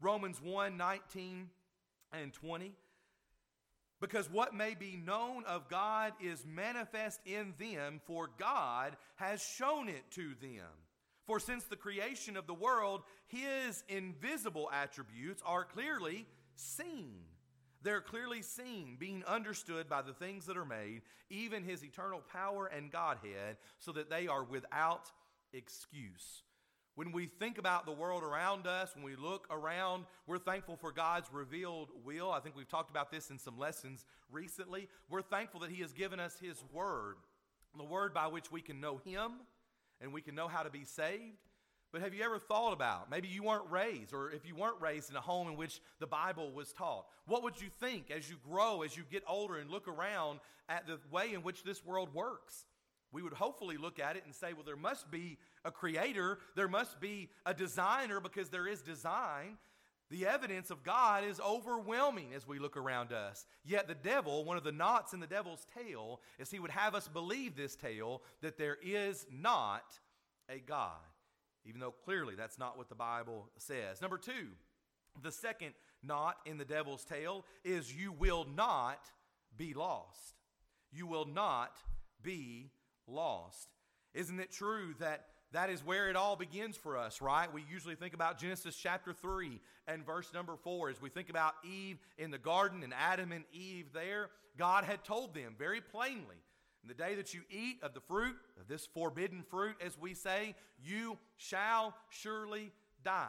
Romans 0.00 0.40
1 0.42 0.76
19 0.76 1.48
and 2.12 2.32
20. 2.32 2.72
Because 4.00 4.30
what 4.30 4.54
may 4.54 4.74
be 4.74 5.00
known 5.02 5.44
of 5.44 5.68
God 5.70 6.12
is 6.20 6.44
manifest 6.46 7.18
in 7.24 7.54
them, 7.58 8.00
for 8.04 8.28
God 8.38 8.96
has 9.16 9.42
shown 9.42 9.88
it 9.88 10.04
to 10.12 10.34
them. 10.42 10.68
For 11.26 11.40
since 11.40 11.64
the 11.64 11.76
creation 11.76 12.36
of 12.36 12.46
the 12.46 12.54
world, 12.54 13.02
his 13.26 13.82
invisible 13.88 14.70
attributes 14.72 15.42
are 15.44 15.64
clearly 15.64 16.26
seen. 16.54 17.16
They're 17.82 18.00
clearly 18.00 18.42
seen, 18.42 18.96
being 18.98 19.24
understood 19.24 19.88
by 19.88 20.02
the 20.02 20.12
things 20.12 20.46
that 20.46 20.56
are 20.56 20.64
made, 20.64 21.02
even 21.28 21.64
his 21.64 21.84
eternal 21.84 22.20
power 22.32 22.66
and 22.66 22.90
Godhead, 22.90 23.56
so 23.78 23.92
that 23.92 24.08
they 24.08 24.28
are 24.28 24.44
without 24.44 25.10
excuse. 25.52 26.42
When 26.94 27.12
we 27.12 27.26
think 27.26 27.58
about 27.58 27.86
the 27.86 27.92
world 27.92 28.22
around 28.22 28.66
us, 28.66 28.94
when 28.94 29.04
we 29.04 29.16
look 29.16 29.46
around, 29.50 30.06
we're 30.26 30.38
thankful 30.38 30.76
for 30.76 30.92
God's 30.92 31.28
revealed 31.32 31.90
will. 32.04 32.30
I 32.30 32.40
think 32.40 32.56
we've 32.56 32.68
talked 32.68 32.90
about 32.90 33.10
this 33.10 33.30
in 33.30 33.38
some 33.38 33.58
lessons 33.58 34.06
recently. 34.30 34.88
We're 35.10 35.22
thankful 35.22 35.60
that 35.60 35.70
He 35.70 35.82
has 35.82 35.92
given 35.92 36.18
us 36.18 36.38
His 36.40 36.64
Word, 36.72 37.16
the 37.76 37.84
Word 37.84 38.14
by 38.14 38.28
which 38.28 38.50
we 38.50 38.62
can 38.62 38.80
know 38.80 39.00
Him 39.04 39.32
and 40.00 40.12
we 40.12 40.20
can 40.20 40.34
know 40.34 40.48
how 40.48 40.62
to 40.62 40.70
be 40.70 40.84
saved. 40.84 41.38
But 41.92 42.02
have 42.02 42.14
you 42.14 42.22
ever 42.24 42.38
thought 42.38 42.72
about, 42.72 43.10
maybe 43.10 43.28
you 43.28 43.42
weren't 43.42 43.70
raised, 43.70 44.12
or 44.12 44.30
if 44.30 44.46
you 44.46 44.54
weren't 44.54 44.80
raised 44.80 45.08
in 45.08 45.16
a 45.16 45.20
home 45.20 45.48
in 45.48 45.56
which 45.56 45.80
the 45.98 46.06
Bible 46.06 46.52
was 46.52 46.72
taught, 46.72 47.06
what 47.26 47.42
would 47.42 47.60
you 47.60 47.68
think 47.80 48.10
as 48.10 48.28
you 48.28 48.36
grow, 48.48 48.82
as 48.82 48.96
you 48.96 49.04
get 49.10 49.22
older, 49.28 49.56
and 49.56 49.70
look 49.70 49.88
around 49.88 50.40
at 50.68 50.86
the 50.86 50.98
way 51.10 51.32
in 51.32 51.42
which 51.42 51.62
this 51.62 51.84
world 51.84 52.12
works? 52.12 52.66
We 53.12 53.22
would 53.22 53.32
hopefully 53.32 53.76
look 53.76 53.98
at 53.98 54.16
it 54.16 54.24
and 54.26 54.34
say, 54.34 54.52
well, 54.52 54.64
there 54.64 54.76
must 54.76 55.10
be 55.10 55.38
a 55.64 55.70
creator, 55.70 56.38
there 56.54 56.68
must 56.68 57.00
be 57.00 57.30
a 57.46 57.54
designer 57.54 58.20
because 58.20 58.50
there 58.50 58.66
is 58.66 58.82
design. 58.82 59.56
The 60.10 60.26
evidence 60.26 60.70
of 60.70 60.84
God 60.84 61.24
is 61.24 61.40
overwhelming 61.40 62.32
as 62.34 62.46
we 62.46 62.58
look 62.58 62.76
around 62.76 63.12
us. 63.12 63.44
Yet 63.64 63.88
the 63.88 63.94
devil, 63.94 64.44
one 64.44 64.56
of 64.56 64.62
the 64.62 64.72
knots 64.72 65.12
in 65.12 65.20
the 65.20 65.26
devil's 65.26 65.66
tail, 65.76 66.20
is 66.38 66.50
he 66.50 66.60
would 66.60 66.70
have 66.70 66.94
us 66.94 67.08
believe 67.08 67.56
this 67.56 67.74
tale 67.74 68.22
that 68.40 68.56
there 68.56 68.78
is 68.82 69.26
not 69.32 69.98
a 70.48 70.60
God, 70.60 70.92
even 71.64 71.80
though 71.80 71.90
clearly 72.04 72.34
that's 72.36 72.58
not 72.58 72.78
what 72.78 72.88
the 72.88 72.94
Bible 72.94 73.50
says. 73.58 74.00
Number 74.00 74.18
two, 74.18 74.48
the 75.22 75.32
second 75.32 75.72
knot 76.04 76.36
in 76.46 76.58
the 76.58 76.64
devil's 76.64 77.04
tail 77.04 77.44
is 77.64 77.94
you 77.94 78.12
will 78.12 78.46
not 78.54 79.10
be 79.56 79.74
lost. 79.74 80.34
You 80.92 81.08
will 81.08 81.26
not 81.26 81.78
be 82.22 82.70
lost. 83.08 83.68
Isn't 84.14 84.38
it 84.38 84.52
true 84.52 84.94
that 85.00 85.26
that 85.56 85.70
is 85.70 85.82
where 85.82 86.10
it 86.10 86.16
all 86.16 86.36
begins 86.36 86.76
for 86.76 86.98
us, 86.98 87.22
right? 87.22 87.50
We 87.50 87.64
usually 87.70 87.94
think 87.94 88.12
about 88.12 88.38
Genesis 88.38 88.76
chapter 88.76 89.14
3 89.14 89.58
and 89.88 90.04
verse 90.04 90.30
number 90.34 90.54
4 90.54 90.90
as 90.90 91.00
we 91.00 91.08
think 91.08 91.30
about 91.30 91.54
Eve 91.64 91.98
in 92.18 92.30
the 92.30 92.36
garden 92.36 92.82
and 92.82 92.92
Adam 92.92 93.32
and 93.32 93.44
Eve 93.54 93.86
there. 93.94 94.28
God 94.58 94.84
had 94.84 95.02
told 95.02 95.34
them 95.34 95.54
very 95.58 95.80
plainly 95.80 96.36
in 96.82 96.88
the 96.88 96.94
day 96.94 97.14
that 97.14 97.32
you 97.32 97.40
eat 97.50 97.78
of 97.82 97.94
the 97.94 98.00
fruit, 98.00 98.36
of 98.60 98.68
this 98.68 98.86
forbidden 98.86 99.42
fruit, 99.48 99.76
as 99.84 99.98
we 99.98 100.12
say, 100.12 100.54
you 100.84 101.16
shall 101.38 101.94
surely 102.10 102.70
die. 103.02 103.26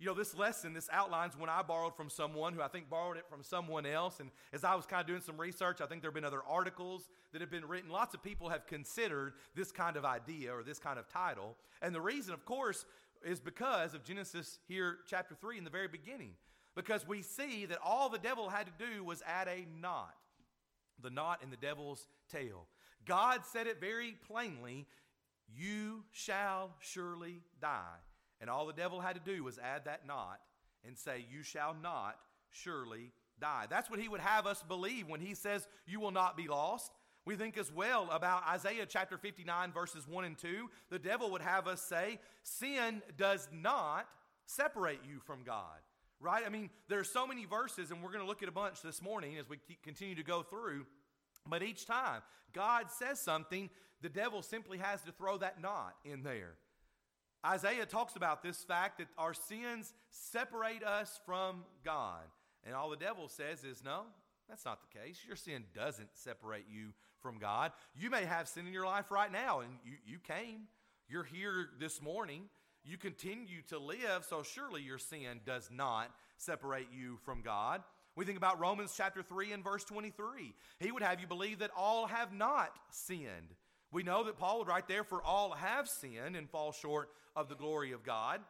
You 0.00 0.06
know, 0.06 0.14
this 0.14 0.36
lesson, 0.36 0.72
this 0.72 0.88
outlines 0.92 1.38
when 1.38 1.48
I 1.48 1.62
borrowed 1.62 1.96
from 1.96 2.10
someone 2.10 2.52
who 2.52 2.60
I 2.60 2.68
think 2.68 2.90
borrowed 2.90 3.16
it 3.16 3.24
from 3.28 3.44
someone 3.44 3.86
else. 3.86 4.18
And 4.18 4.30
as 4.52 4.64
I 4.64 4.74
was 4.74 4.86
kind 4.86 5.00
of 5.00 5.06
doing 5.06 5.20
some 5.20 5.38
research, 5.38 5.80
I 5.80 5.86
think 5.86 6.02
there 6.02 6.10
have 6.10 6.14
been 6.14 6.24
other 6.24 6.42
articles 6.48 7.08
that 7.32 7.40
have 7.40 7.50
been 7.50 7.66
written. 7.66 7.90
Lots 7.90 8.12
of 8.12 8.22
people 8.22 8.48
have 8.48 8.66
considered 8.66 9.34
this 9.54 9.70
kind 9.70 9.96
of 9.96 10.04
idea 10.04 10.52
or 10.52 10.64
this 10.64 10.80
kind 10.80 10.98
of 10.98 11.08
title. 11.08 11.56
And 11.80 11.94
the 11.94 12.00
reason, 12.00 12.34
of 12.34 12.44
course, 12.44 12.86
is 13.24 13.38
because 13.38 13.94
of 13.94 14.04
Genesis 14.04 14.58
here, 14.66 14.98
chapter 15.06 15.34
3, 15.34 15.58
in 15.58 15.64
the 15.64 15.70
very 15.70 15.88
beginning. 15.88 16.32
Because 16.74 17.06
we 17.06 17.22
see 17.22 17.66
that 17.66 17.78
all 17.82 18.08
the 18.08 18.18
devil 18.18 18.48
had 18.48 18.66
to 18.66 18.72
do 18.84 19.04
was 19.04 19.22
add 19.26 19.46
a 19.46 19.64
knot, 19.80 20.14
the 21.00 21.10
knot 21.10 21.40
in 21.42 21.50
the 21.50 21.56
devil's 21.56 22.08
tail. 22.30 22.66
God 23.06 23.42
said 23.44 23.66
it 23.66 23.80
very 23.80 24.16
plainly 24.26 24.86
You 25.56 26.04
shall 26.10 26.74
surely 26.80 27.42
die. 27.60 28.00
And 28.44 28.50
all 28.50 28.66
the 28.66 28.74
devil 28.74 29.00
had 29.00 29.14
to 29.14 29.22
do 29.24 29.42
was 29.42 29.58
add 29.58 29.86
that 29.86 30.06
knot 30.06 30.38
and 30.86 30.98
say, 30.98 31.24
You 31.32 31.42
shall 31.42 31.74
not 31.82 32.18
surely 32.50 33.10
die. 33.40 33.64
That's 33.70 33.88
what 33.88 33.98
he 33.98 34.06
would 34.06 34.20
have 34.20 34.46
us 34.46 34.62
believe 34.68 35.08
when 35.08 35.20
he 35.20 35.32
says, 35.32 35.66
You 35.86 35.98
will 35.98 36.10
not 36.10 36.36
be 36.36 36.46
lost. 36.46 36.92
We 37.24 37.36
think 37.36 37.56
as 37.56 37.72
well 37.72 38.06
about 38.12 38.46
Isaiah 38.46 38.84
chapter 38.84 39.16
59, 39.16 39.72
verses 39.72 40.06
1 40.06 40.24
and 40.26 40.36
2. 40.36 40.68
The 40.90 40.98
devil 40.98 41.30
would 41.30 41.40
have 41.40 41.66
us 41.66 41.80
say, 41.80 42.18
Sin 42.42 43.00
does 43.16 43.48
not 43.50 44.06
separate 44.44 45.00
you 45.08 45.20
from 45.20 45.42
God. 45.42 45.78
Right? 46.20 46.44
I 46.46 46.50
mean, 46.50 46.68
there 46.90 47.00
are 47.00 47.04
so 47.04 47.26
many 47.26 47.46
verses, 47.46 47.90
and 47.90 48.02
we're 48.02 48.12
going 48.12 48.20
to 48.20 48.28
look 48.28 48.42
at 48.42 48.50
a 48.50 48.52
bunch 48.52 48.82
this 48.82 49.00
morning 49.00 49.38
as 49.38 49.48
we 49.48 49.56
continue 49.82 50.16
to 50.16 50.22
go 50.22 50.42
through. 50.42 50.84
But 51.48 51.62
each 51.62 51.86
time 51.86 52.20
God 52.52 52.90
says 52.90 53.18
something, 53.18 53.70
the 54.02 54.10
devil 54.10 54.42
simply 54.42 54.76
has 54.76 55.00
to 55.04 55.12
throw 55.12 55.38
that 55.38 55.62
knot 55.62 55.94
in 56.04 56.22
there. 56.24 56.56
Isaiah 57.44 57.86
talks 57.86 58.16
about 58.16 58.42
this 58.42 58.62
fact 58.62 58.98
that 58.98 59.08
our 59.18 59.34
sins 59.34 59.92
separate 60.10 60.82
us 60.82 61.20
from 61.26 61.64
God. 61.84 62.22
And 62.64 62.74
all 62.74 62.88
the 62.88 62.96
devil 62.96 63.28
says 63.28 63.64
is, 63.64 63.82
no, 63.84 64.02
that's 64.48 64.64
not 64.64 64.80
the 64.80 64.98
case. 64.98 65.18
Your 65.26 65.36
sin 65.36 65.64
doesn't 65.74 66.08
separate 66.14 66.64
you 66.70 66.92
from 67.20 67.38
God. 67.38 67.72
You 67.94 68.10
may 68.10 68.24
have 68.24 68.48
sin 68.48 68.66
in 68.66 68.72
your 68.72 68.86
life 68.86 69.10
right 69.10 69.30
now, 69.30 69.60
and 69.60 69.70
you, 69.84 69.92
you 70.06 70.18
came. 70.18 70.68
You're 71.08 71.24
here 71.24 71.68
this 71.78 72.00
morning. 72.00 72.44
You 72.84 72.96
continue 72.98 73.62
to 73.68 73.78
live, 73.78 74.24
so 74.28 74.42
surely 74.42 74.82
your 74.82 74.98
sin 74.98 75.40
does 75.46 75.70
not 75.70 76.10
separate 76.36 76.88
you 76.94 77.18
from 77.24 77.42
God. 77.42 77.82
We 78.16 78.24
think 78.24 78.38
about 78.38 78.60
Romans 78.60 78.94
chapter 78.96 79.22
3 79.22 79.52
and 79.52 79.64
verse 79.64 79.84
23. 79.84 80.54
He 80.78 80.92
would 80.92 81.02
have 81.02 81.20
you 81.20 81.26
believe 81.26 81.58
that 81.58 81.70
all 81.76 82.06
have 82.06 82.32
not 82.32 82.70
sinned. 82.90 83.54
We 83.94 84.02
know 84.02 84.24
that 84.24 84.36
Paul 84.36 84.58
would 84.58 84.66
write 84.66 84.88
there, 84.88 85.04
for 85.04 85.22
all 85.22 85.52
have 85.52 85.88
sinned 85.88 86.34
and 86.34 86.50
fall 86.50 86.72
short 86.72 87.10
of 87.36 87.48
the 87.48 87.54
glory 87.54 87.92
of 87.92 88.02
God. 88.02 88.40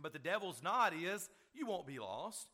But 0.00 0.12
the 0.12 0.18
devil's 0.18 0.62
not 0.62 0.92
is, 0.92 1.30
you 1.54 1.66
won't 1.66 1.86
be 1.86 1.98
lost. 1.98 2.48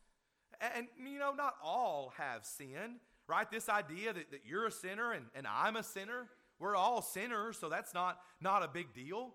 And, 0.61 0.87
you 1.05 1.19
know, 1.19 1.33
not 1.33 1.55
all 1.61 2.13
have 2.19 2.45
sinned, 2.45 3.01
right? 3.27 3.51
This 3.51 3.69
idea 3.69 4.13
that, 4.13 4.31
that 4.31 4.43
you're 4.47 4.67
a 4.67 4.71
sinner 4.71 5.11
and, 5.11 5.25
and 5.35 5.45
I'm 5.45 5.75
a 5.75 5.83
sinner, 5.83 6.29
we're 6.61 6.77
all 6.77 7.03
sinners, 7.03 7.59
so 7.59 7.69
that's 7.69 7.95
not, 7.95 8.21
not 8.41 8.63
a 8.63 8.69
big 8.69 8.95
deal. 8.95 9.35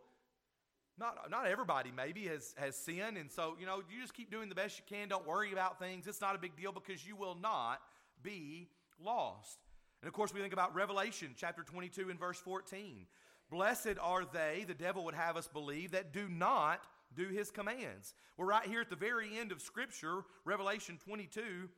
Not, 0.98 1.30
not 1.30 1.48
everybody 1.48 1.92
maybe 1.94 2.28
has, 2.28 2.56
has 2.58 2.78
sinned, 2.78 3.18
and 3.18 3.30
so, 3.30 3.58
you 3.60 3.66
know, 3.66 3.82
you 3.92 4.02
just 4.02 4.14
keep 4.14 4.32
doing 4.32 4.48
the 4.48 4.56
best 4.56 4.78
you 4.78 4.86
can. 4.88 5.10
Don't 5.10 5.28
worry 5.28 5.52
about 5.52 5.80
things. 5.80 6.08
It's 6.08 6.22
not 6.22 6.36
a 6.36 6.40
big 6.40 6.56
deal 6.56 6.72
because 6.72 7.06
you 7.06 7.18
will 7.18 7.36
not 7.36 7.82
be 8.24 8.70
lost. 9.04 9.65
And 10.02 10.08
of 10.08 10.14
course, 10.14 10.34
we 10.34 10.42
think 10.42 10.54
about 10.54 10.76
Revelation 10.76 11.34
chapter 11.36 11.64
22 11.64 12.10
and 12.10 12.20
verse 12.20 12.40
14. 12.40 13.08
Blessed 13.50 13.98
are 14.02 14.26
they, 14.26 14.66
the 14.68 14.74
devil 14.74 15.06
would 15.06 15.16
have 15.16 15.38
us 15.38 15.48
believe, 15.48 15.92
that 15.92 16.14
do 16.14 16.28
not 16.28 16.82
do 17.16 17.28
his 17.30 17.52
commands. 17.52 18.14
We're 18.38 18.46
right 18.46 18.68
here 18.68 18.82
at 18.82 18.90
the 18.90 18.96
very 18.96 19.38
end 19.38 19.52
of 19.52 19.62
Scripture, 19.62 20.24
Revelation 20.44 21.00
22, 21.04 21.70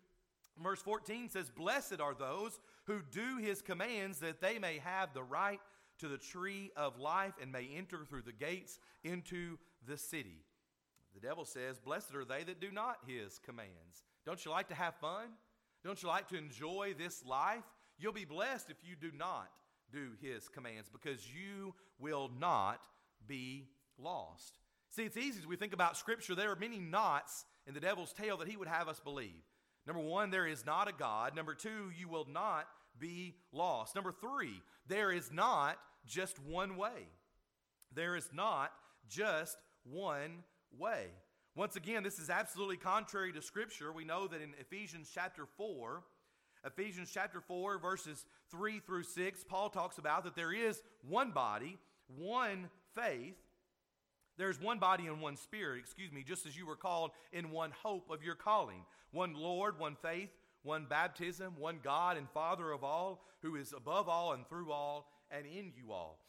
verse 0.62 0.82
14 0.82 1.30
says, 1.30 1.50
Blessed 1.50 2.00
are 2.00 2.16
those 2.16 2.60
who 2.86 3.02
do 3.12 3.38
his 3.38 3.62
commands, 3.62 4.20
that 4.20 4.42
they 4.42 4.60
may 4.60 4.80
have 4.80 5.14
the 5.14 5.24
right 5.24 5.60
to 6.00 6.08
the 6.08 6.18
tree 6.18 6.72
of 6.76 7.00
life 7.00 7.34
and 7.42 7.52
may 7.52 7.70
enter 7.76 8.06
through 8.06 8.22
the 8.22 8.32
gates 8.32 8.80
into 9.04 9.58
the 9.88 9.98
city. 9.98 10.44
The 11.14 11.28
devil 11.28 11.46
says, 11.46 11.80
Blessed 11.80 12.14
are 12.16 12.26
they 12.26 12.44
that 12.44 12.62
do 12.62 12.72
not 12.72 12.98
his 13.08 13.40
commands. 13.40 14.04
Don't 14.26 14.44
you 14.46 14.52
like 14.52 14.68
to 14.70 14.76
have 14.76 14.96
fun? 14.96 15.30
Don't 15.84 16.02
you 16.02 16.10
like 16.10 16.28
to 16.30 16.38
enjoy 16.38 16.94
this 16.98 17.26
life? 17.26 17.64
You'll 18.00 18.14
be 18.14 18.26
blessed 18.26 18.70
if 18.70 18.78
you 18.84 18.96
do 18.96 19.16
not 19.18 19.50
do 19.92 20.12
his 20.22 20.48
commands 20.50 20.90
because 20.90 21.22
you 21.34 21.74
will 22.00 22.30
not 22.40 22.82
be 23.28 23.68
lost. 23.98 24.60
See, 24.90 25.04
it's 25.04 25.18
easy 25.18 25.40
as 25.40 25.48
we 25.48 25.56
think 25.56 25.74
about 25.74 25.98
Scripture, 25.98 26.36
there 26.36 26.52
are 26.52 26.56
many 26.56 26.80
knots 26.80 27.46
in 27.66 27.74
the 27.74 27.80
devil's 27.80 28.14
tail 28.14 28.38
that 28.38 28.48
he 28.48 28.58
would 28.58 28.68
have 28.68 28.88
us 28.88 29.00
believe. 29.00 29.44
Number 29.86 30.02
one, 30.02 30.32
there 30.32 30.48
is 30.48 30.66
not 30.66 30.90
a 30.90 30.94
God. 30.94 31.36
Number 31.36 31.54
two, 31.54 31.92
you 31.98 32.08
will 32.08 32.28
not 32.30 32.68
be 33.00 33.36
lost. 33.52 33.96
Number 33.96 34.12
three, 34.12 34.62
there 34.88 35.12
is 35.12 35.32
not 35.32 35.78
just 36.06 36.40
one 36.40 36.78
way. 36.78 37.08
There 37.94 38.16
is 38.16 38.30
not 38.34 38.72
just 39.10 39.58
one 39.84 40.44
way. 40.78 41.08
Once 41.56 41.76
again, 41.76 42.04
this 42.04 42.20
is 42.20 42.30
absolutely 42.30 42.78
contrary 42.78 43.32
to 43.34 43.42
Scripture. 43.42 43.92
We 43.92 44.06
know 44.06 44.28
that 44.28 44.42
in 44.42 44.54
Ephesians 44.60 45.10
chapter 45.14 45.46
4, 45.58 46.04
Ephesians 46.66 47.10
chapter 47.14 47.42
4, 47.42 47.80
verses 47.80 48.26
3 48.52 48.80
through 48.80 49.04
6, 49.04 49.44
Paul 49.48 49.70
talks 49.70 49.98
about 49.98 50.24
that 50.24 50.36
there 50.36 50.54
is 50.54 50.82
one 51.08 51.32
body, 51.32 51.78
one 52.18 52.70
faith. 52.96 53.36
There's 54.38 54.62
one 54.62 54.78
body 54.78 55.08
and 55.08 55.20
one 55.20 55.36
spirit, 55.36 55.80
excuse 55.80 56.12
me, 56.12 56.24
just 56.24 56.46
as 56.46 56.56
you 56.56 56.66
were 56.66 56.76
called 56.76 57.12
in 57.34 57.52
one 57.52 57.72
hope 57.72 58.10
of 58.10 58.24
your 58.24 58.36
calling. 58.36 58.86
One 59.12 59.34
Lord, 59.34 59.80
one 59.80 59.96
faith, 60.02 60.30
one 60.64 60.86
baptism, 60.90 61.56
one 61.58 61.80
God 61.84 62.18
and 62.18 62.30
Father 62.30 62.72
of 62.72 62.84
all, 62.84 63.24
who 63.42 63.56
is 63.56 63.74
above 63.76 64.08
all 64.08 64.34
and 64.34 64.48
through 64.48 64.72
all 64.72 65.10
and 65.32 65.46
in 65.46 65.72
you 65.76 65.92
all. 65.92 66.20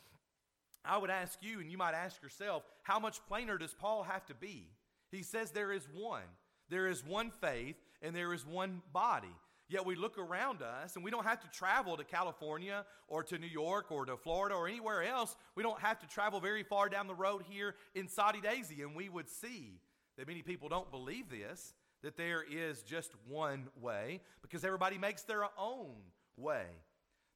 I 0.84 0.96
would 0.96 1.10
ask 1.10 1.38
you, 1.42 1.60
and 1.60 1.70
you 1.70 1.76
might 1.76 1.94
ask 1.94 2.22
yourself, 2.22 2.62
how 2.82 2.98
much 2.98 3.24
plainer 3.28 3.58
does 3.58 3.74
Paul 3.74 4.04
have 4.04 4.24
to 4.26 4.34
be? 4.34 4.68
He 5.10 5.22
says 5.22 5.50
there 5.50 5.72
is 5.72 5.86
one. 5.92 6.22
There 6.70 6.88
is 6.88 7.04
one 7.04 7.30
faith 7.30 7.76
and 8.02 8.14
there 8.14 8.32
is 8.32 8.46
one 8.46 8.82
body. 8.92 9.34
Yet 9.68 9.84
we 9.84 9.96
look 9.96 10.16
around 10.16 10.62
us 10.62 10.96
and 10.96 11.04
we 11.04 11.10
don't 11.10 11.26
have 11.26 11.40
to 11.40 11.48
travel 11.50 11.96
to 11.98 12.04
California 12.04 12.86
or 13.06 13.22
to 13.24 13.38
New 13.38 13.48
York 13.48 13.90
or 13.90 14.06
to 14.06 14.16
Florida 14.16 14.54
or 14.54 14.66
anywhere 14.66 15.02
else. 15.02 15.36
We 15.54 15.62
don't 15.62 15.80
have 15.80 15.98
to 16.00 16.06
travel 16.06 16.40
very 16.40 16.62
far 16.62 16.88
down 16.88 17.06
the 17.06 17.14
road 17.14 17.42
here 17.48 17.74
in 17.94 18.08
Soddy-Daisy 18.08 18.80
and 18.80 18.96
we 18.96 19.10
would 19.10 19.28
see 19.28 19.80
that 20.16 20.26
many 20.26 20.40
people 20.40 20.70
don't 20.70 20.90
believe 20.90 21.28
this, 21.28 21.74
that 22.02 22.16
there 22.16 22.42
is 22.50 22.82
just 22.82 23.12
one 23.28 23.68
way 23.80 24.20
because 24.40 24.64
everybody 24.64 24.96
makes 24.96 25.22
their 25.22 25.44
own 25.58 25.96
way. 26.38 26.64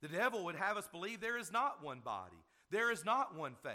The 0.00 0.08
devil 0.08 0.44
would 0.46 0.56
have 0.56 0.78
us 0.78 0.88
believe 0.88 1.20
there 1.20 1.38
is 1.38 1.52
not 1.52 1.84
one 1.84 2.00
body, 2.00 2.42
there 2.70 2.90
is 2.90 3.04
not 3.04 3.36
one 3.36 3.54
faith. 3.62 3.74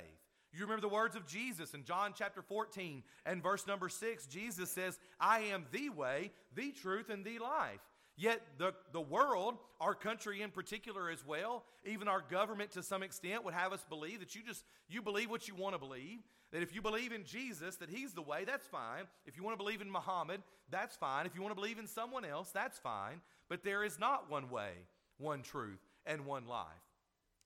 You 0.52 0.62
remember 0.62 0.82
the 0.82 0.94
words 0.94 1.16
of 1.16 1.28
Jesus 1.28 1.74
in 1.74 1.84
John 1.84 2.14
chapter 2.18 2.42
14 2.42 3.04
and 3.26 3.44
verse 3.44 3.68
number 3.68 3.90
6. 3.90 4.26
Jesus 4.26 4.72
says, 4.72 4.98
I 5.20 5.40
am 5.42 5.66
the 5.72 5.90
way, 5.90 6.32
the 6.56 6.72
truth, 6.72 7.10
and 7.10 7.24
the 7.24 7.38
life. 7.40 7.82
Yet 8.20 8.42
the, 8.58 8.74
the 8.94 9.02
world, 9.02 9.56
our 9.80 9.94
country 9.94 10.42
in 10.42 10.50
particular 10.50 11.12
as 11.12 11.24
well, 11.26 11.64
even 11.86 12.08
our 12.08 12.24
government 12.32 12.72
to 12.72 12.82
some 12.82 13.04
extent 13.04 13.46
would 13.46 13.54
have 13.54 13.72
us 13.72 13.86
believe 13.88 14.20
that 14.22 14.34
you 14.34 14.42
just 14.46 14.64
you 14.90 15.04
believe 15.04 15.30
what 15.30 15.48
you 15.48 15.54
want 15.54 15.76
to 15.76 15.80
believe. 15.80 16.20
That 16.52 16.64
if 16.64 16.74
you 16.74 16.82
believe 16.82 17.12
in 17.12 17.26
Jesus, 17.26 17.76
that 17.76 17.90
he's 17.90 18.14
the 18.14 18.22
way, 18.22 18.44
that's 18.44 18.66
fine. 18.66 19.04
If 19.26 19.38
you 19.38 19.44
want 19.44 19.54
to 19.54 19.64
believe 19.64 19.82
in 19.82 19.92
Muhammad, 19.92 20.42
that's 20.72 20.96
fine. 20.96 21.26
If 21.26 21.36
you 21.36 21.42
want 21.42 21.52
to 21.52 21.62
believe 21.62 21.78
in 21.78 21.88
someone 21.88 22.26
else, 22.26 22.50
that's 22.52 22.80
fine. 22.80 23.22
But 23.50 23.64
there 23.64 23.84
is 23.84 24.00
not 24.00 24.32
one 24.32 24.50
way, 24.50 24.72
one 25.18 25.44
truth, 25.44 25.82
and 26.06 26.26
one 26.26 26.48
life. 26.48 26.66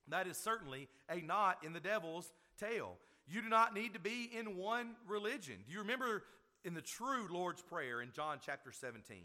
That 0.08 0.28
is 0.28 0.38
certainly 0.38 0.88
a 1.10 1.20
knot 1.20 1.58
in 1.66 1.74
the 1.74 1.80
devil's 1.80 2.32
tail. 2.60 2.98
You 3.28 3.42
do 3.42 3.50
not 3.50 3.74
need 3.74 3.94
to 3.94 4.00
be 4.00 4.30
in 4.38 4.56
one 4.56 4.96
religion. 5.08 5.56
Do 5.66 5.74
you 5.74 5.80
remember 5.80 6.24
in 6.64 6.76
the 6.76 6.82
true 6.82 7.28
Lord's 7.30 7.62
Prayer 7.62 8.02
in 8.02 8.12
John 8.12 8.38
chapter 8.46 8.72
17? 8.72 9.18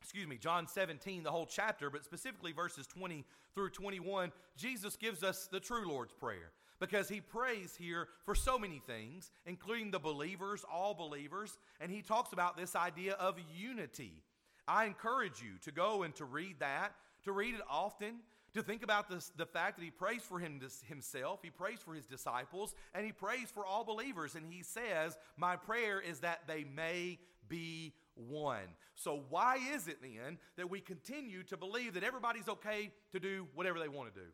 Excuse 0.00 0.26
me, 0.26 0.36
John 0.36 0.66
17, 0.66 1.22
the 1.22 1.30
whole 1.30 1.46
chapter, 1.46 1.90
but 1.90 2.04
specifically 2.04 2.52
verses 2.52 2.86
20 2.86 3.24
through 3.54 3.70
21, 3.70 4.32
Jesus 4.56 4.96
gives 4.96 5.22
us 5.22 5.48
the 5.50 5.60
true 5.60 5.88
Lord's 5.88 6.12
Prayer 6.12 6.52
because 6.80 7.08
he 7.08 7.20
prays 7.20 7.76
here 7.78 8.08
for 8.24 8.34
so 8.34 8.58
many 8.58 8.80
things, 8.86 9.30
including 9.44 9.90
the 9.90 9.98
believers, 9.98 10.64
all 10.72 10.94
believers, 10.94 11.58
and 11.80 11.92
he 11.92 12.00
talks 12.00 12.32
about 12.32 12.56
this 12.56 12.74
idea 12.74 13.12
of 13.14 13.36
unity. 13.54 14.22
I 14.66 14.86
encourage 14.86 15.42
you 15.42 15.58
to 15.64 15.72
go 15.72 16.02
and 16.02 16.14
to 16.16 16.24
read 16.24 16.56
that, 16.60 16.92
to 17.24 17.32
read 17.32 17.54
it 17.54 17.60
often, 17.68 18.20
to 18.54 18.62
think 18.62 18.82
about 18.82 19.08
this, 19.08 19.30
the 19.36 19.46
fact 19.46 19.76
that 19.78 19.84
he 19.84 19.90
prays 19.90 20.22
for 20.22 20.38
him, 20.38 20.60
himself, 20.88 21.40
he 21.42 21.50
prays 21.50 21.78
for 21.80 21.94
his 21.94 22.06
disciples, 22.06 22.74
and 22.94 23.04
he 23.04 23.12
prays 23.12 23.50
for 23.52 23.64
all 23.64 23.84
believers. 23.84 24.34
And 24.34 24.44
he 24.50 24.62
says, 24.62 25.16
My 25.36 25.56
prayer 25.56 26.00
is 26.00 26.20
that 26.20 26.40
they 26.48 26.64
may 26.64 27.18
be 27.48 27.92
one. 28.28 28.76
So, 28.94 29.24
why 29.28 29.58
is 29.74 29.88
it 29.88 29.98
then 30.02 30.38
that 30.56 30.70
we 30.70 30.80
continue 30.80 31.42
to 31.44 31.56
believe 31.56 31.94
that 31.94 32.04
everybody's 32.04 32.48
okay 32.48 32.90
to 33.12 33.20
do 33.20 33.46
whatever 33.54 33.78
they 33.78 33.88
want 33.88 34.14
to 34.14 34.20
do? 34.20 34.26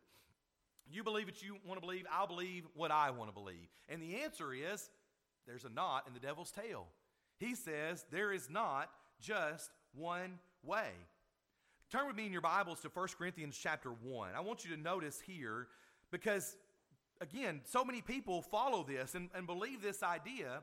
You 0.89 1.03
believe 1.03 1.25
what 1.25 1.41
you 1.41 1.57
want 1.65 1.79
to 1.79 1.85
believe, 1.85 2.05
I'll 2.11 2.27
believe 2.27 2.65
what 2.73 2.91
I 2.91 3.11
want 3.11 3.29
to 3.29 3.33
believe. 3.33 3.67
And 3.89 4.01
the 4.01 4.17
answer 4.17 4.53
is 4.53 4.89
there's 5.45 5.65
a 5.65 5.69
knot 5.69 6.05
in 6.07 6.13
the 6.13 6.19
devil's 6.19 6.51
tail. 6.51 6.87
He 7.37 7.55
says 7.55 8.05
there 8.11 8.31
is 8.31 8.49
not 8.49 8.89
just 9.19 9.69
one 9.93 10.39
way. 10.63 10.89
Turn 11.91 12.07
with 12.07 12.15
me 12.15 12.25
in 12.25 12.31
your 12.31 12.41
Bibles 12.41 12.81
to 12.81 12.89
1 12.89 13.07
Corinthians 13.17 13.57
chapter 13.61 13.89
1. 13.89 14.29
I 14.35 14.41
want 14.41 14.65
you 14.65 14.75
to 14.75 14.81
notice 14.81 15.21
here 15.21 15.67
because 16.11 16.57
again, 17.21 17.61
so 17.63 17.83
many 17.83 18.01
people 18.01 18.41
follow 18.41 18.83
this 18.83 19.15
and, 19.15 19.29
and 19.33 19.47
believe 19.47 19.81
this 19.81 20.03
idea. 20.03 20.61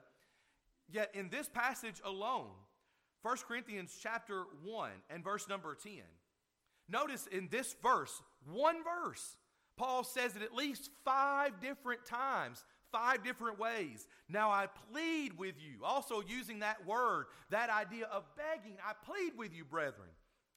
Yet 0.90 1.10
in 1.14 1.30
this 1.30 1.48
passage 1.48 2.00
alone, 2.04 2.50
1 3.24 3.36
Corinthians 3.48 3.96
chapter 4.02 4.44
1 4.64 4.90
and 5.08 5.24
verse 5.24 5.48
number 5.48 5.74
10, 5.74 5.92
notice 6.90 7.26
in 7.32 7.48
this 7.50 7.74
verse, 7.82 8.20
one 8.44 8.76
verse, 8.84 9.38
Paul 9.78 10.04
says 10.04 10.36
it 10.36 10.42
at 10.42 10.54
least 10.54 10.90
five 11.06 11.58
different 11.58 12.04
times, 12.04 12.62
five 12.92 13.24
different 13.24 13.58
ways. 13.58 14.06
Now 14.28 14.50
I 14.50 14.68
plead 14.92 15.38
with 15.38 15.54
you, 15.58 15.82
also 15.82 16.20
using 16.20 16.58
that 16.58 16.86
word, 16.86 17.24
that 17.48 17.70
idea 17.70 18.08
of 18.12 18.24
begging, 18.36 18.76
I 18.86 18.92
plead 19.06 19.38
with 19.38 19.54
you, 19.54 19.64
brethren, 19.64 20.10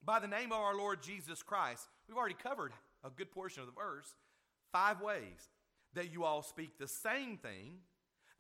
by 0.04 0.20
the 0.20 0.28
name 0.28 0.52
of 0.52 0.60
our 0.60 0.76
Lord 0.76 1.02
Jesus 1.02 1.42
Christ. 1.42 1.88
We've 2.10 2.18
already 2.18 2.36
covered 2.36 2.74
a 3.02 3.10
good 3.10 3.32
portion 3.32 3.62
of 3.62 3.68
the 3.68 3.82
verse. 3.82 4.14
Five 4.74 5.00
ways 5.00 5.52
that 5.94 6.12
you 6.12 6.26
all 6.26 6.44
speak 6.44 6.78
the 6.78 6.88
same 6.90 7.38
thing, 7.38 7.78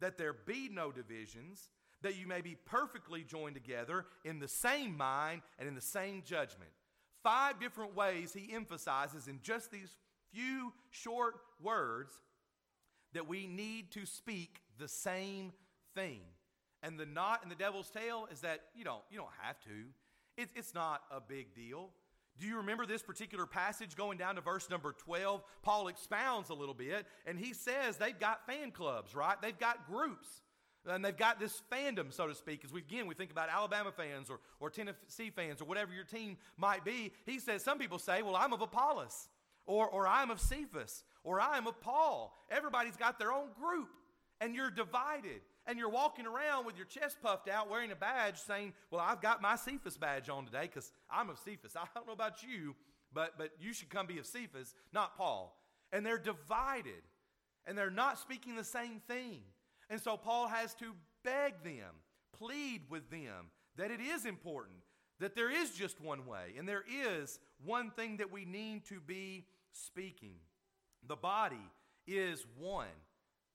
that 0.02 0.18
there 0.18 0.34
be 0.34 0.70
no 0.70 0.92
divisions, 0.92 1.70
that 2.02 2.18
you 2.18 2.28
may 2.28 2.42
be 2.42 2.56
perfectly 2.66 3.24
joined 3.24 3.56
together 3.56 4.06
in 4.24 4.40
the 4.40 4.48
same 4.48 4.96
mind 4.96 5.42
and 5.58 5.68
in 5.68 5.76
the 5.76 5.82
same 5.82 6.22
judgment. 6.26 6.70
Five 7.24 7.60
different 7.60 7.96
ways 7.96 8.34
he 8.34 8.54
emphasizes 8.54 9.28
in 9.28 9.40
just 9.42 9.72
these 9.72 9.96
few 10.32 10.74
short 10.92 11.36
words 11.62 12.14
that 13.14 13.28
we 13.28 13.48
need 13.48 13.92
to 13.92 14.06
speak 14.06 14.62
the 14.78 14.88
same 14.88 15.52
thing. 15.96 16.22
And 16.84 17.00
the 17.00 17.06
knot 17.06 17.42
in 17.44 17.50
the 17.50 17.56
devil's 17.56 17.90
tail 17.90 18.28
is 18.32 18.42
that 18.42 18.62
you 18.76 18.84
don't, 18.84 19.02
you 19.10 19.18
don't 19.18 19.30
have 19.42 19.60
to. 19.62 19.88
It's, 20.38 20.52
it's 20.56 20.74
not 20.76 21.02
a 21.12 21.20
big 21.20 21.56
deal. 21.56 21.90
Do 22.40 22.46
you 22.46 22.58
remember 22.58 22.86
this 22.86 23.02
particular 23.02 23.48
passage 23.48 23.96
going 23.96 24.20
down 24.20 24.36
to 24.36 24.42
verse 24.42 24.70
number 24.70 24.94
12? 24.94 25.42
Paul 25.64 25.88
expounds 25.88 26.50
a 26.50 26.54
little 26.54 26.76
bit, 26.76 27.08
and 27.26 27.40
he 27.40 27.54
says 27.54 27.98
they've 27.98 28.20
got 28.20 28.46
fan 28.46 28.70
clubs, 28.70 29.16
right? 29.16 29.42
They've 29.42 29.58
got 29.58 29.88
groups. 29.88 30.28
And 30.88 31.04
they've 31.04 31.16
got 31.16 31.40
this 31.40 31.62
fandom, 31.72 32.14
so 32.14 32.28
to 32.28 32.36
speak, 32.36 32.64
as 32.64 32.72
we 32.72 32.80
again 32.80 33.08
we 33.08 33.16
think 33.16 33.32
about 33.32 33.50
Alabama 33.50 33.92
fans 33.92 34.30
or, 34.30 34.40
or 34.60 34.70
Tennessee 34.70 35.30
fans 35.30 35.62
or 35.62 35.66
whatever 35.66 35.94
your 35.94 36.06
team 36.06 36.38
might 36.56 36.86
be. 36.86 37.12
He 37.26 37.40
says 37.40 37.64
some 37.64 37.78
people 37.78 38.00
say, 38.00 38.22
Well, 38.22 38.36
I'm 38.36 38.54
of 38.54 38.62
Apollos, 38.62 39.28
or, 39.66 39.88
or 39.88 40.08
I'm 40.08 40.32
of 40.32 40.40
Cephas, 40.40 41.04
or 41.24 41.42
I'm 41.42 41.68
of 41.68 41.80
Paul. 41.82 42.34
Everybody's 42.50 42.96
got 42.96 43.20
their 43.20 43.34
own 43.34 43.50
group, 43.60 43.90
and 44.40 44.56
you're 44.56 44.72
divided 44.72 45.42
and 45.68 45.78
you're 45.78 45.90
walking 45.90 46.26
around 46.26 46.66
with 46.66 46.78
your 46.78 46.86
chest 46.86 47.18
puffed 47.22 47.50
out 47.50 47.70
wearing 47.70 47.92
a 47.92 47.96
badge 47.96 48.38
saying, 48.40 48.74
Well, 48.90 49.02
I've 49.02 49.22
got 49.22 49.42
my 49.42 49.56
Cephas 49.56 49.98
badge 49.98 50.30
on 50.30 50.46
today 50.46 50.62
because 50.74 50.92
I'm 51.12 51.30
of 51.30 51.38
Cephas. 51.40 51.76
I 51.76 51.86
don't 51.94 52.08
know 52.08 52.14
about 52.14 52.42
you, 52.42 52.76
but, 53.14 53.38
but 53.38 53.52
you 53.60 53.74
should 53.74 53.90
come 53.90 54.08
be 54.08 54.18
of 54.18 54.26
Cephas, 54.26 54.74
not 54.94 55.18
Paul. 55.18 55.60
And 55.92 56.06
they're 56.06 56.18
divided 56.18 57.04
and 57.66 57.78
they're 57.78 57.92
not 57.92 58.18
speaking 58.18 58.56
the 58.56 58.64
same 58.64 59.02
thing. 59.08 59.42
And 59.90 60.02
so 60.02 60.18
Paul 60.18 60.48
has 60.48 60.74
to 60.76 60.94
beg 61.24 61.64
them, 61.64 61.94
plead 62.38 62.82
with 62.90 63.10
them 63.10 63.52
that 63.78 63.92
it 63.92 64.02
is 64.02 64.26
important, 64.26 64.78
that 65.20 65.36
there 65.36 65.52
is 65.52 65.72
just 65.72 66.02
one 66.02 66.26
way, 66.26 66.54
and 66.58 66.68
there 66.68 66.84
is 66.90 67.40
one 67.64 67.92
thing 67.92 68.18
that 68.18 68.32
we 68.32 68.46
need 68.46 68.86
to 68.86 69.00
be 69.00 69.46
speaking. 69.72 70.36
The 71.08 71.16
body 71.16 71.56
is 72.06 72.46
one. 72.58 72.86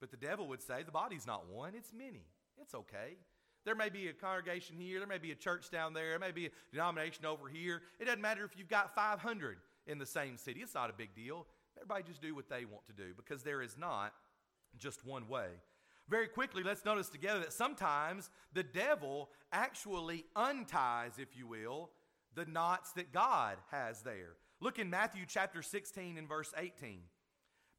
But 0.01 0.11
the 0.11 0.17
devil 0.17 0.49
would 0.49 0.63
say 0.63 0.83
the 0.83 0.91
body's 0.91 1.27
not 1.27 1.49
one, 1.49 1.75
it's 1.77 1.93
many. 1.93 2.25
It's 2.61 2.75
okay. 2.75 3.17
There 3.65 3.77
may 3.77 3.89
be 3.89 4.09
a 4.09 4.13
congregation 4.13 4.77
here, 4.77 4.99
there 4.99 5.07
may 5.07 5.19
be 5.19 5.31
a 5.31 5.37
church 5.37 5.71
down 5.71 5.93
there, 5.93 6.11
there 6.11 6.19
may 6.19 6.33
be 6.33 6.47
a 6.47 6.51
denomination 6.73 7.25
over 7.25 7.49
here. 7.49 7.83
It 8.01 8.07
doesn't 8.07 8.21
matter 8.21 8.45
if 8.45 8.57
you've 8.57 8.69
got 8.69 8.95
500 8.95 9.59
in 9.87 9.99
the 9.99 10.07
same 10.07 10.37
city, 10.37 10.61
it's 10.61 10.75
not 10.75 10.91
a 10.91 10.93
big 10.93 11.15
deal. 11.15 11.47
Everybody 11.77 12.05
just 12.09 12.21
do 12.21 12.35
what 12.35 12.49
they 12.49 12.65
want 12.65 12.85
to 12.87 12.93
do 12.93 13.15
because 13.17 13.43
there 13.43 13.63
is 13.63 13.77
not 13.79 14.13
just 14.79 15.05
one 15.07 15.29
way. 15.29 15.47
Very 16.09 16.29
quickly, 16.29 16.63
let's 16.63 16.85
notice 16.85 17.09
together 17.09 17.41
that 17.41 17.53
sometimes 17.53 18.31
the 18.53 18.63
devil 18.63 19.31
actually 19.53 20.25
unties, 20.37 21.19
if 21.19 21.37
you 21.37 21.47
will, 21.47 21.91
the 22.35 22.47
knots 22.47 22.93
that 22.93 23.13
God 23.13 23.57
has 23.71 24.03
there. 24.03 24.37
Look 24.61 24.79
in 24.79 24.91
Matthew 24.91 25.25
chapter 25.27 25.63
16 25.63 26.19
and 26.19 26.29
verse 26.29 26.53
18. 26.57 27.01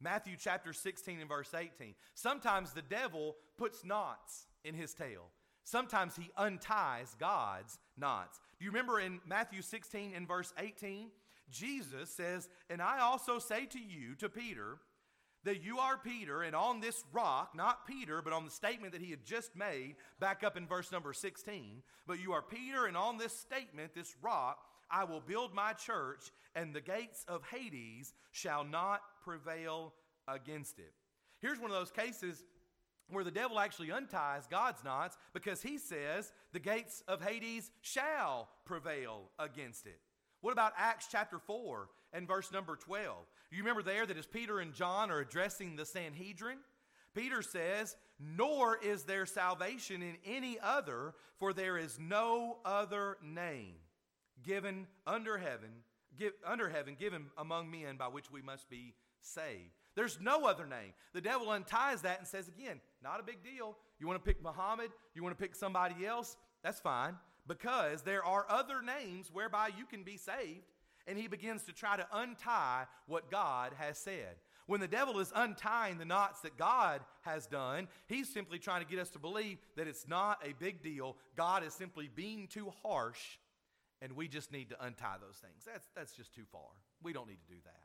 Matthew 0.02 0.36
chapter 0.38 0.74
16 0.74 1.20
and 1.20 1.30
verse 1.30 1.54
18. 1.54 1.96
Sometimes 2.14 2.74
the 2.74 2.82
devil 2.82 3.36
puts 3.58 3.86
knots 3.86 4.48
in 4.66 4.76
his 4.76 4.94
tail. 4.94 5.30
Sometimes 5.64 6.16
he 6.16 6.30
unties 6.38 7.16
God's 7.20 7.80
knots. 7.98 8.40
Do 8.60 8.66
you 8.66 8.72
remember 8.72 9.00
in 9.00 9.22
Matthew 9.26 9.62
16 9.62 10.14
and 10.14 10.28
verse 10.28 10.54
18? 10.60 11.10
Jesus 11.50 12.10
says, 12.10 12.50
And 12.70 12.82
I 12.82 13.00
also 13.00 13.40
say 13.40 13.66
to 13.68 13.80
you, 13.80 14.16
to 14.16 14.28
Peter, 14.28 14.80
that 15.44 15.64
you 15.64 15.80
are 15.80 15.98
Peter, 15.98 16.42
and 16.42 16.56
on 16.56 16.80
this 16.80 17.04
rock, 17.12 17.54
not 17.56 17.86
Peter, 17.86 18.22
but 18.22 18.34
on 18.34 18.46
the 18.46 18.52
statement 18.52 18.94
that 18.94 19.02
he 19.02 19.12
had 19.12 19.26
just 19.26 19.56
made 19.56 19.96
back 20.20 20.44
up 20.44 20.56
in 20.58 20.66
verse 20.66 20.92
number 20.92 21.14
16, 21.14 21.82
but 22.08 22.20
you 22.20 22.34
are 22.34 22.42
Peter, 22.42 22.86
and 22.86 22.96
on 22.96 23.18
this 23.18 23.38
statement, 23.38 23.94
this 23.94 24.16
rock, 24.22 24.58
I 24.90 25.04
will 25.04 25.22
build 25.22 25.54
my 25.54 25.74
church, 25.74 26.32
and 26.56 26.74
the 26.74 26.82
gates 26.82 27.26
of 27.28 27.44
Hades 27.52 28.14
shall 28.32 28.64
not 28.64 29.02
prevail 29.24 29.94
against 30.28 30.80
it. 30.80 30.94
Here's 31.42 31.60
one 31.60 31.72
of 31.72 31.78
those 31.78 31.92
cases 31.92 32.44
where 33.10 33.24
the 33.24 33.32
devil 33.32 33.60
actually 33.60 33.92
unties 33.92 34.48
God's 34.50 34.84
knots 34.84 35.18
because 35.34 35.62
he 35.62 35.78
says 35.78 36.32
the 36.54 36.60
gates 36.60 37.04
of 37.08 37.22
Hades 37.22 37.70
shall 37.82 38.50
prevail 38.66 39.30
against 39.38 39.86
it. 39.86 40.00
What 40.42 40.52
about 40.52 40.74
Acts 40.78 41.08
chapter 41.12 41.40
4 41.40 41.90
and 42.14 42.28
verse 42.28 42.52
number 42.52 42.76
12? 42.76 43.16
You 43.52 43.60
remember 43.60 43.84
there 43.84 44.06
that 44.06 44.18
as 44.18 44.26
Peter 44.26 44.60
and 44.60 44.74
John 44.74 45.12
are 45.12 45.20
addressing 45.20 45.76
the 45.76 45.86
Sanhedrin, 45.86 46.60
Peter 47.14 47.42
says, 47.42 47.96
Nor 48.20 48.78
is 48.78 49.04
there 49.04 49.26
salvation 49.26 50.02
in 50.02 50.18
any 50.26 50.58
other, 50.62 51.14
for 51.38 51.54
there 51.54 51.78
is 51.78 52.00
no 52.00 52.58
other 52.64 53.18
name 53.24 53.76
given 54.44 54.88
under 55.06 55.38
heaven, 55.38 55.70
give, 56.18 56.34
under 56.46 56.70
heaven 56.70 56.96
given 57.00 57.26
among 57.38 57.72
men 57.72 57.98
by 57.98 58.08
which 58.08 58.32
we 58.32 58.42
must 58.42 58.70
be 58.70 58.94
saved. 59.22 59.72
There's 59.96 60.20
no 60.20 60.46
other 60.46 60.66
name. 60.66 60.94
The 61.14 61.22
devil 61.22 61.50
unties 61.50 62.02
that 62.02 62.20
and 62.20 62.28
says, 62.28 62.48
again, 62.48 62.82
not 63.04 63.20
a 63.20 63.24
big 63.24 63.44
deal. 63.44 63.78
You 64.00 64.08
want 64.08 64.24
to 64.24 64.28
pick 64.28 64.42
Muhammad? 64.42 64.92
You 65.14 65.24
want 65.24 65.38
to 65.38 65.42
pick 65.42 65.56
somebody 65.56 66.06
else? 66.06 66.36
That's 66.64 66.80
fine. 66.80 67.16
Because 67.48 68.02
there 68.02 68.26
are 68.26 68.46
other 68.50 68.82
names 68.82 69.30
whereby 69.32 69.70
you 69.78 69.86
can 69.86 70.04
be 70.04 70.18
saved. 70.18 70.66
And 71.08 71.18
he 71.18 71.28
begins 71.28 71.64
to 71.64 71.74
try 71.74 71.98
to 71.98 72.08
untie 72.14 72.86
what 73.08 73.30
God 73.30 73.74
has 73.78 73.98
said. 73.98 74.36
When 74.66 74.80
the 74.80 74.88
devil 74.88 75.20
is 75.20 75.34
untying 75.36 75.98
the 75.98 76.06
knots 76.06 76.40
that 76.42 76.58
God 76.58 77.02
has 77.22 77.46
done, 77.46 77.90
he's 78.08 78.30
simply 78.34 78.60
trying 78.60 78.82
to 78.82 78.90
get 78.90 79.00
us 79.00 79.10
to 79.12 79.20
believe 79.20 79.58
that 79.76 79.88
it's 79.88 80.08
not 80.08 80.40
a 80.48 80.54
big 80.54 80.82
deal. 80.82 81.18
God 81.36 81.66
is 81.66 81.74
simply 81.74 82.10
being 82.14 82.48
too 82.48 82.72
harsh, 82.82 83.38
and 84.02 84.14
we 84.14 84.30
just 84.30 84.54
need 84.54 84.70
to 84.70 84.86
untie 84.86 85.18
those 85.20 85.38
things. 85.38 85.66
That's, 85.66 85.88
that's 85.96 86.14
just 86.14 86.34
too 86.34 86.46
far. 86.52 86.70
We 87.02 87.12
don't 87.12 87.28
need 87.28 87.42
to 87.46 87.54
do 87.54 87.60
that. 87.66 87.82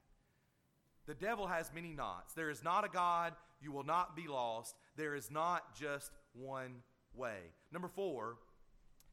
The 1.09 1.15
devil 1.15 1.47
has 1.49 1.73
many 1.75 1.93
knots. 1.95 2.35
There 2.35 2.51
is 2.51 2.63
not 2.63 2.85
a 2.85 2.89
God. 2.89 3.33
You 3.61 3.73
will 3.73 3.85
not 3.85 4.15
be 4.15 4.29
lost. 4.29 4.77
There 4.95 5.17
is 5.17 5.31
not 5.31 5.75
just 5.75 6.13
one 6.35 6.83
way. 7.15 7.39
Number 7.73 7.89
four, 7.89 8.37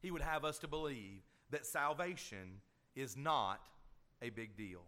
he 0.01 0.11
would 0.11 0.21
have 0.21 0.45
us 0.45 0.59
to 0.59 0.67
believe 0.67 1.23
that 1.49 1.65
salvation 1.65 2.61
is 2.95 3.17
not 3.17 3.61
a 4.21 4.29
big 4.29 4.55
deal. 4.55 4.81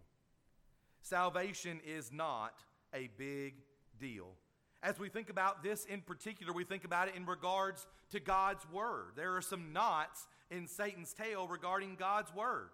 Salvation 1.01 1.79
is 1.85 2.11
not 2.11 2.53
a 2.93 3.09
big 3.17 3.55
deal. 3.99 4.27
As 4.83 4.99
we 4.99 5.09
think 5.09 5.29
about 5.29 5.63
this 5.63 5.85
in 5.85 6.01
particular, 6.01 6.53
we 6.53 6.63
think 6.63 6.85
about 6.85 7.07
it 7.07 7.15
in 7.15 7.25
regards 7.25 7.87
to 8.11 8.19
God's 8.19 8.63
Word. 8.71 9.13
There 9.15 9.35
are 9.35 9.41
some 9.41 9.73
knots 9.73 10.27
in 10.51 10.67
Satan's 10.67 11.13
tail 11.13 11.47
regarding 11.47 11.95
God's 11.95 12.33
Word. 12.33 12.69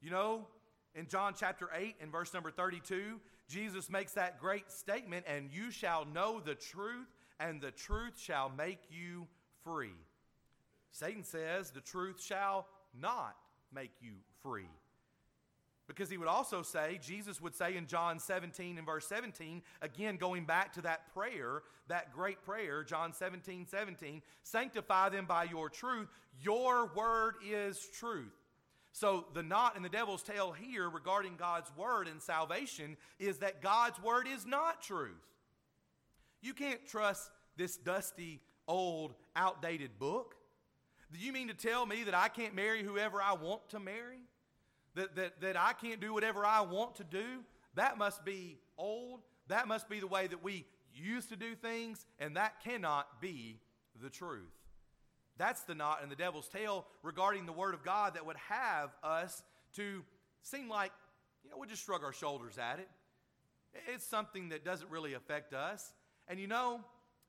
You 0.00 0.10
know, 0.10 0.46
in 0.94 1.06
John 1.06 1.34
chapter 1.36 1.68
8 1.74 1.96
and 2.00 2.10
verse 2.10 2.32
number 2.32 2.50
32, 2.50 3.20
Jesus 3.48 3.90
makes 3.90 4.12
that 4.12 4.40
great 4.40 4.70
statement, 4.70 5.26
and 5.28 5.50
you 5.52 5.70
shall 5.70 6.04
know 6.04 6.40
the 6.40 6.54
truth, 6.54 7.08
and 7.38 7.60
the 7.60 7.70
truth 7.70 8.18
shall 8.18 8.48
make 8.48 8.80
you 8.90 9.26
free. 9.62 9.94
Satan 10.92 11.24
says 11.24 11.70
the 11.70 11.80
truth 11.80 12.22
shall 12.22 12.66
not 12.98 13.36
make 13.72 13.92
you 14.00 14.12
free. 14.42 14.68
Because 15.90 16.08
he 16.08 16.18
would 16.18 16.28
also 16.28 16.62
say, 16.62 17.00
Jesus 17.02 17.40
would 17.40 17.52
say 17.52 17.76
in 17.76 17.88
John 17.88 18.20
17 18.20 18.78
and 18.78 18.86
verse 18.86 19.08
17, 19.08 19.60
again 19.82 20.18
going 20.18 20.44
back 20.44 20.72
to 20.74 20.82
that 20.82 21.12
prayer, 21.12 21.62
that 21.88 22.12
great 22.12 22.44
prayer, 22.44 22.84
John 22.84 23.12
17, 23.12 23.66
17, 23.66 24.22
sanctify 24.44 25.08
them 25.08 25.26
by 25.26 25.44
your 25.44 25.68
truth. 25.68 26.06
Your 26.40 26.92
word 26.94 27.34
is 27.44 27.88
truth. 27.92 28.30
So, 28.92 29.26
the 29.34 29.42
knot 29.42 29.76
in 29.76 29.82
the 29.82 29.88
devil's 29.88 30.22
tail 30.22 30.52
here 30.52 30.88
regarding 30.88 31.34
God's 31.34 31.72
word 31.76 32.06
and 32.06 32.22
salvation 32.22 32.96
is 33.18 33.38
that 33.38 33.60
God's 33.60 34.00
word 34.00 34.28
is 34.32 34.46
not 34.46 34.82
truth. 34.82 35.10
You 36.40 36.54
can't 36.54 36.86
trust 36.86 37.30
this 37.56 37.76
dusty, 37.76 38.40
old, 38.68 39.14
outdated 39.34 39.98
book. 39.98 40.36
Do 41.12 41.18
you 41.18 41.32
mean 41.32 41.48
to 41.48 41.54
tell 41.54 41.84
me 41.84 42.04
that 42.04 42.14
I 42.14 42.28
can't 42.28 42.54
marry 42.54 42.84
whoever 42.84 43.20
I 43.20 43.32
want 43.32 43.68
to 43.70 43.80
marry? 43.80 44.20
That, 44.94 45.14
that, 45.16 45.40
that 45.40 45.56
I 45.56 45.72
can't 45.72 46.00
do 46.00 46.12
whatever 46.12 46.44
I 46.44 46.62
want 46.62 46.96
to 46.96 47.04
do? 47.04 47.44
That 47.74 47.98
must 47.98 48.24
be 48.24 48.58
old. 48.76 49.20
That 49.48 49.68
must 49.68 49.88
be 49.88 50.00
the 50.00 50.06
way 50.06 50.26
that 50.26 50.42
we 50.42 50.66
used 50.94 51.28
to 51.28 51.36
do 51.36 51.54
things, 51.54 52.06
and 52.18 52.36
that 52.36 52.62
cannot 52.62 53.20
be 53.20 53.60
the 54.02 54.10
truth. 54.10 54.50
That's 55.38 55.62
the 55.62 55.74
knot 55.74 56.00
in 56.02 56.08
the 56.08 56.16
devil's 56.16 56.48
tail 56.48 56.86
regarding 57.02 57.46
the 57.46 57.52
Word 57.52 57.74
of 57.74 57.82
God 57.82 58.14
that 58.14 58.26
would 58.26 58.36
have 58.48 58.90
us 59.02 59.42
to 59.76 60.02
seem 60.42 60.68
like, 60.68 60.92
you 61.44 61.50
know, 61.50 61.56
we 61.58 61.66
just 61.66 61.84
shrug 61.84 62.04
our 62.04 62.12
shoulders 62.12 62.58
at 62.58 62.78
it. 62.78 62.88
It's 63.86 64.06
something 64.06 64.50
that 64.50 64.64
doesn't 64.64 64.90
really 64.90 65.14
affect 65.14 65.54
us. 65.54 65.92
And 66.28 66.38
you 66.38 66.46
know, 66.46 66.80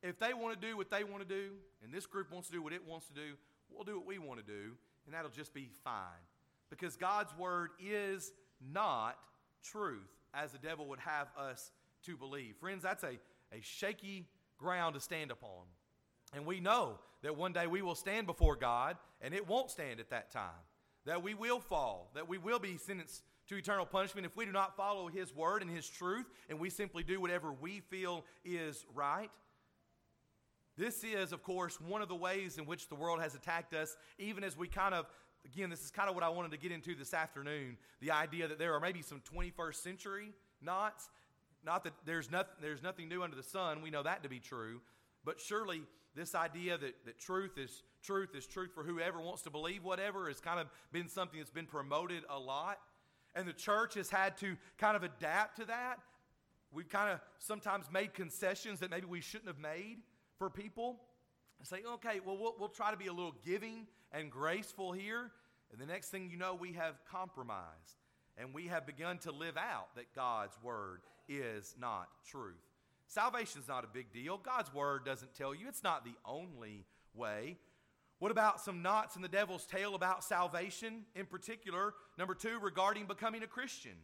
if 0.04 0.20
they 0.20 0.34
want 0.34 0.60
to 0.60 0.68
do 0.68 0.76
what 0.76 0.90
they 0.90 1.04
want 1.04 1.28
to 1.28 1.28
do, 1.28 1.52
and 1.84 1.94
this 1.94 2.06
group 2.06 2.32
wants 2.32 2.48
to 2.50 2.54
do 2.54 2.62
what 2.62 2.74
it 2.74 2.86
wants 2.86 3.08
to 3.08 3.14
do, 3.14 3.36
we'll 3.70 3.84
do 3.84 3.98
what 3.98 4.08
we 4.08 4.20
want 4.20 4.40
to 4.40 4.46
do, 4.46 4.72
and 5.06 5.14
that'll 5.14 5.30
just 5.32 5.54
be 5.54 5.70
fine. 5.84 6.26
Because 6.72 6.96
God's 6.96 7.38
Word 7.38 7.70
is 7.80 8.32
not 8.74 9.20
truth, 9.64 10.10
as 10.34 10.52
the 10.52 10.58
devil 10.58 10.88
would 10.88 11.00
have 11.00 11.28
us 11.38 11.72
to 12.06 12.18
believe. 12.18 12.56
Friends, 12.60 12.82
that's 12.82 13.04
a, 13.04 13.20
a 13.54 13.62
shaky 13.62 14.26
ground 14.58 14.96
to 14.96 15.02
stand 15.02 15.30
upon. 15.30 15.66
And 16.34 16.46
we 16.46 16.60
know 16.60 16.98
that 17.22 17.38
one 17.38 17.54
day 17.54 17.68
we 17.68 17.84
will 17.84 17.94
stand 17.94 18.26
before 18.26 18.56
God, 18.56 18.98
and 19.22 19.34
it 19.34 19.48
won't 19.48 19.70
stand 19.70 20.00
at 20.00 20.10
that 20.10 20.32
time. 20.32 20.50
That 21.06 21.22
we 21.22 21.34
will 21.34 21.60
fall, 21.60 22.10
that 22.16 22.28
we 22.28 22.38
will 22.38 22.60
be 22.60 22.78
sentenced 22.78 23.24
to 23.50 23.58
eternal 23.58 23.86
punishment 23.86 24.26
if 24.26 24.38
we 24.38 24.46
do 24.46 24.52
not 24.52 24.78
follow 24.78 25.08
His 25.08 25.36
word 25.36 25.62
and 25.62 25.70
His 25.70 25.88
truth, 25.88 26.26
and 26.50 26.60
we 26.60 26.70
simply 26.70 27.04
do 27.04 27.20
whatever 27.20 27.52
we 27.52 27.82
feel 27.82 28.24
is 28.46 28.86
right. 28.96 29.30
This 30.78 31.04
is, 31.04 31.34
of 31.34 31.44
course, 31.44 31.82
one 31.82 32.02
of 32.02 32.08
the 32.08 32.16
ways 32.16 32.58
in 32.58 32.66
which 32.66 32.88
the 32.88 32.96
world 32.96 33.20
has 33.20 33.36
attacked 33.36 33.74
us, 33.74 33.98
even 34.18 34.44
as 34.44 34.56
we 34.58 34.68
kind 34.68 34.96
of, 34.96 35.06
again, 35.46 35.70
this 35.70 35.84
is 35.84 35.92
kind 35.92 36.10
of 36.10 36.16
what 36.16 36.24
I 36.24 36.30
wanted 36.30 36.52
to 36.52 36.58
get 36.58 36.72
into 36.72 36.96
this 36.96 37.14
afternoon 37.14 37.78
the 38.02 38.12
idea 38.12 38.48
that 38.48 38.60
there 38.60 38.74
are 38.74 38.80
maybe 38.80 39.02
some 39.02 39.22
21st 39.34 39.76
century 39.76 40.34
knots. 40.62 41.10
Not 41.64 41.84
that 41.84 41.94
there's 42.06 42.32
nothing, 42.32 42.54
there's 42.62 42.82
nothing 42.82 43.08
new 43.08 43.24
under 43.24 43.36
the 43.36 43.44
sun, 43.44 43.82
we 43.82 43.92
know 43.92 44.04
that 44.04 44.24
to 44.24 44.30
be 44.30 44.40
true, 44.40 44.82
but 45.24 45.40
surely 45.40 45.82
this 46.16 46.36
idea 46.36 46.78
that, 46.78 47.06
that 47.06 47.20
truth 47.20 47.58
is 47.58 47.84
truth 48.04 48.36
is 48.36 48.48
truth 48.48 48.72
for 48.74 48.84
whoever 48.84 49.22
wants 49.22 49.44
to 49.44 49.50
believe 49.50 49.84
whatever 49.84 50.28
has 50.28 50.40
kind 50.40 50.60
of 50.60 50.68
been 50.92 51.08
something 51.08 51.40
that's 51.40 51.52
been 51.52 51.68
promoted 51.68 52.24
a 52.30 52.40
lot. 52.40 52.80
And 53.36 53.48
the 53.48 53.54
church 53.54 53.94
has 53.94 54.10
had 54.10 54.38
to 54.38 54.58
kind 54.78 54.98
of 54.98 55.04
adapt 55.04 55.58
to 55.58 55.66
that. 55.66 56.00
We've 56.72 56.90
kind 56.90 57.12
of 57.12 57.20
sometimes 57.40 57.86
made 57.92 58.14
concessions 58.14 58.80
that 58.80 58.90
maybe 58.90 59.06
we 59.06 59.22
shouldn't 59.22 59.48
have 59.48 59.60
made 59.60 60.00
for 60.38 60.50
people. 60.50 61.00
And 61.62 61.68
say, 61.68 61.84
okay, 61.88 62.20
well, 62.26 62.36
well, 62.38 62.56
we'll 62.58 62.70
try 62.70 62.90
to 62.90 62.98
be 62.98 63.06
a 63.06 63.14
little 63.14 63.36
giving 63.46 63.86
and 64.12 64.32
graceful 64.32 64.94
here. 64.94 65.30
And 65.72 65.80
the 65.80 65.86
next 65.86 66.10
thing 66.10 66.28
you 66.32 66.36
know, 66.36 66.56
we 66.56 66.74
have 66.74 66.96
compromised. 67.06 68.00
And 68.36 68.52
we 68.52 68.66
have 68.66 68.88
begun 68.88 69.20
to 69.20 69.32
live 69.32 69.58
out 69.58 69.94
that 69.96 70.12
God's 70.16 70.58
word 70.64 71.02
is 71.30 71.76
not 71.80 72.08
truth. 72.26 72.56
Salvation 73.06 73.62
is 73.62 73.68
not 73.68 73.84
a 73.84 73.88
big 73.88 74.12
deal. 74.12 74.40
God's 74.40 74.74
word 74.74 75.06
doesn't 75.06 75.36
tell 75.36 75.54
you, 75.54 75.68
it's 75.68 75.84
not 75.84 76.04
the 76.04 76.16
only 76.26 76.84
way. 77.14 77.58
What 78.18 78.32
about 78.32 78.60
some 78.60 78.82
knots 78.82 79.16
in 79.16 79.22
the 79.22 79.28
devil's 79.28 79.68
tail 79.68 79.94
about 79.94 80.24
salvation 80.24 81.04
in 81.16 81.28
particular? 81.28 81.94
Number 82.18 82.34
two, 82.34 82.58
regarding 82.60 83.06
becoming 83.06 83.44
a 83.44 83.48
Christian. 83.48 83.98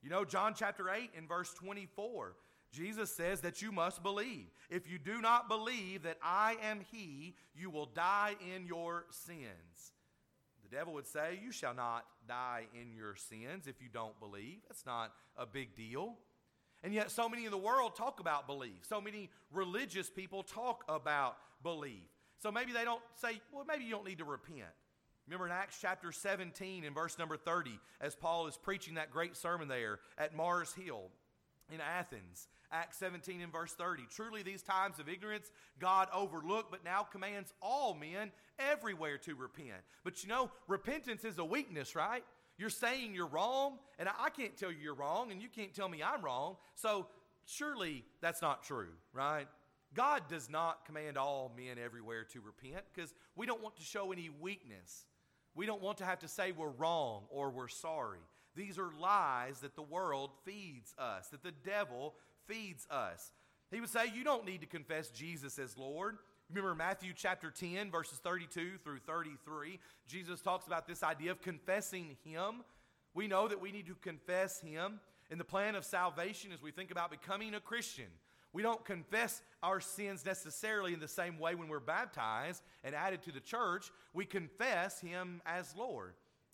You 0.00 0.10
know, 0.10 0.24
John 0.24 0.54
chapter 0.56 0.88
8 0.88 1.10
and 1.18 1.26
verse 1.26 1.52
24, 1.54 2.36
Jesus 2.72 3.14
says 3.14 3.42
that 3.42 3.60
you 3.60 3.70
must 3.70 4.02
believe. 4.02 4.46
If 4.70 4.90
you 4.90 4.98
do 4.98 5.20
not 5.20 5.48
believe 5.48 6.04
that 6.04 6.18
I 6.22 6.56
am 6.62 6.80
He, 6.90 7.34
you 7.54 7.70
will 7.70 7.86
die 7.86 8.34
in 8.54 8.66
your 8.66 9.04
sins. 9.10 9.92
The 10.62 10.74
devil 10.74 10.94
would 10.94 11.06
say, 11.06 11.38
You 11.42 11.52
shall 11.52 11.74
not 11.74 12.06
die 12.26 12.64
in 12.80 12.94
your 12.94 13.14
sins 13.16 13.66
if 13.66 13.82
you 13.82 13.88
don't 13.92 14.18
believe. 14.18 14.58
That's 14.68 14.86
not 14.86 15.12
a 15.36 15.44
big 15.44 15.76
deal. 15.76 16.16
And 16.82 16.92
yet, 16.94 17.10
so 17.10 17.28
many 17.28 17.44
in 17.44 17.50
the 17.50 17.58
world 17.58 17.94
talk 17.94 18.20
about 18.20 18.46
belief. 18.46 18.84
So 18.88 19.00
many 19.00 19.30
religious 19.52 20.10
people 20.10 20.42
talk 20.42 20.82
about 20.88 21.36
belief. 21.62 22.08
So 22.38 22.50
maybe 22.50 22.72
they 22.72 22.84
don't 22.84 23.02
say, 23.14 23.40
well, 23.52 23.64
maybe 23.68 23.84
you 23.84 23.92
don't 23.92 24.06
need 24.06 24.18
to 24.18 24.24
repent. 24.24 24.70
Remember 25.28 25.46
in 25.46 25.52
Acts 25.52 25.78
chapter 25.80 26.10
17 26.10 26.82
in 26.82 26.92
verse 26.92 27.18
number 27.18 27.36
30, 27.36 27.78
as 28.00 28.16
Paul 28.16 28.48
is 28.48 28.56
preaching 28.56 28.94
that 28.94 29.12
great 29.12 29.36
sermon 29.36 29.68
there 29.68 30.00
at 30.18 30.34
Mars 30.34 30.72
Hill 30.72 31.10
in 31.70 31.80
Athens. 31.80 32.48
Acts 32.70 32.98
17 32.98 33.40
and 33.42 33.52
verse 33.52 33.72
30. 33.72 34.04
Truly, 34.10 34.42
these 34.42 34.62
times 34.62 34.98
of 34.98 35.08
ignorance 35.08 35.50
God 35.78 36.08
overlooked, 36.14 36.70
but 36.70 36.84
now 36.84 37.02
commands 37.02 37.52
all 37.60 37.94
men 37.94 38.32
everywhere 38.58 39.18
to 39.18 39.34
repent. 39.34 39.82
But 40.04 40.22
you 40.22 40.28
know, 40.28 40.50
repentance 40.68 41.24
is 41.24 41.38
a 41.38 41.44
weakness, 41.44 41.94
right? 41.94 42.24
You're 42.58 42.70
saying 42.70 43.14
you're 43.14 43.26
wrong, 43.26 43.78
and 43.98 44.08
I 44.08 44.30
can't 44.30 44.56
tell 44.56 44.70
you 44.70 44.78
you're 44.82 44.94
wrong, 44.94 45.32
and 45.32 45.42
you 45.42 45.48
can't 45.48 45.74
tell 45.74 45.88
me 45.88 46.02
I'm 46.02 46.22
wrong. 46.22 46.56
So 46.74 47.06
surely 47.44 48.04
that's 48.20 48.42
not 48.42 48.62
true, 48.62 48.90
right? 49.12 49.46
God 49.94 50.22
does 50.28 50.48
not 50.48 50.86
command 50.86 51.18
all 51.18 51.52
men 51.56 51.76
everywhere 51.82 52.24
to 52.32 52.40
repent 52.40 52.84
because 52.94 53.12
we 53.36 53.46
don't 53.46 53.62
want 53.62 53.76
to 53.76 53.82
show 53.82 54.12
any 54.12 54.30
weakness. 54.40 55.06
We 55.54 55.66
don't 55.66 55.82
want 55.82 55.98
to 55.98 56.04
have 56.04 56.20
to 56.20 56.28
say 56.28 56.52
we're 56.52 56.68
wrong 56.68 57.24
or 57.28 57.50
we're 57.50 57.68
sorry. 57.68 58.20
These 58.54 58.78
are 58.78 58.90
lies 59.00 59.60
that 59.60 59.76
the 59.76 59.82
world 59.82 60.30
feeds 60.44 60.94
us, 60.98 61.28
that 61.28 61.42
the 61.42 61.52
devil 61.64 62.14
feeds 62.46 62.86
us. 62.90 63.30
He 63.70 63.80
would 63.80 63.88
say, 63.88 64.06
You 64.14 64.24
don't 64.24 64.44
need 64.44 64.60
to 64.60 64.66
confess 64.66 65.10
Jesus 65.10 65.58
as 65.58 65.76
Lord. 65.78 66.18
Remember 66.50 66.74
Matthew 66.74 67.12
chapter 67.16 67.50
10, 67.50 67.90
verses 67.90 68.18
32 68.18 68.72
through 68.84 68.98
33. 69.06 69.78
Jesus 70.06 70.42
talks 70.42 70.66
about 70.66 70.86
this 70.86 71.02
idea 71.02 71.30
of 71.30 71.40
confessing 71.40 72.16
Him. 72.24 72.62
We 73.14 73.26
know 73.26 73.48
that 73.48 73.60
we 73.60 73.72
need 73.72 73.86
to 73.86 73.94
confess 73.94 74.60
Him. 74.60 75.00
In 75.30 75.38
the 75.38 75.44
plan 75.44 75.76
of 75.76 75.84
salvation, 75.84 76.52
as 76.52 76.60
we 76.60 76.70
think 76.70 76.90
about 76.90 77.10
becoming 77.10 77.54
a 77.54 77.60
Christian, 77.60 78.08
we 78.52 78.62
don't 78.62 78.84
confess 78.84 79.40
our 79.62 79.80
sins 79.80 80.26
necessarily 80.26 80.92
in 80.92 81.00
the 81.00 81.08
same 81.08 81.38
way 81.38 81.54
when 81.54 81.68
we're 81.68 81.80
baptized 81.80 82.62
and 82.84 82.94
added 82.94 83.22
to 83.22 83.32
the 83.32 83.40
church. 83.40 83.90
We 84.12 84.26
confess 84.26 85.00
Him 85.00 85.40
as 85.46 85.74
Lord. 85.74 86.12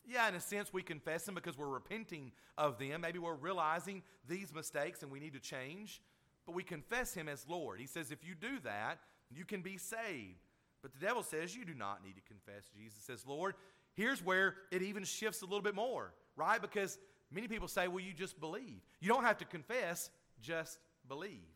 Yeah, 0.08 0.28
in 0.28 0.34
a 0.34 0.40
sense, 0.40 0.72
we 0.72 0.82
confess 0.82 1.28
Him 1.28 1.34
because 1.34 1.58
we're 1.58 1.68
repenting 1.68 2.32
of 2.56 2.78
them. 2.78 3.02
Maybe 3.02 3.18
we're 3.18 3.34
realizing 3.34 4.02
these 4.26 4.54
mistakes 4.54 5.02
and 5.02 5.12
we 5.12 5.20
need 5.20 5.34
to 5.34 5.40
change. 5.40 6.00
But 6.46 6.54
we 6.54 6.62
confess 6.62 7.12
Him 7.12 7.28
as 7.28 7.46
Lord. 7.46 7.78
He 7.78 7.86
says, 7.86 8.10
if 8.10 8.24
you 8.24 8.34
do 8.34 8.58
that, 8.64 9.00
you 9.30 9.44
can 9.44 9.60
be 9.60 9.76
saved. 9.76 10.38
But 10.82 10.92
the 10.92 11.04
devil 11.04 11.22
says 11.22 11.54
you 11.54 11.64
do 11.64 11.74
not 11.74 12.02
need 12.04 12.14
to 12.14 12.22
confess 12.22 12.70
Jesus 12.76 13.02
says, 13.02 13.26
Lord. 13.26 13.54
Here's 13.94 14.24
where 14.24 14.54
it 14.70 14.80
even 14.82 15.02
shifts 15.02 15.42
a 15.42 15.44
little 15.44 15.60
bit 15.60 15.74
more, 15.74 16.14
right? 16.36 16.62
Because 16.62 16.98
many 17.32 17.48
people 17.48 17.66
say, 17.66 17.88
well, 17.88 17.98
you 17.98 18.12
just 18.12 18.38
believe. 18.38 18.80
You 19.00 19.08
don't 19.08 19.24
have 19.24 19.38
to 19.38 19.44
confess, 19.44 20.10
just 20.40 20.78
believe. 21.08 21.50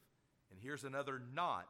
And 0.51 0.59
here's 0.61 0.83
another 0.83 1.23
knot, 1.35 1.69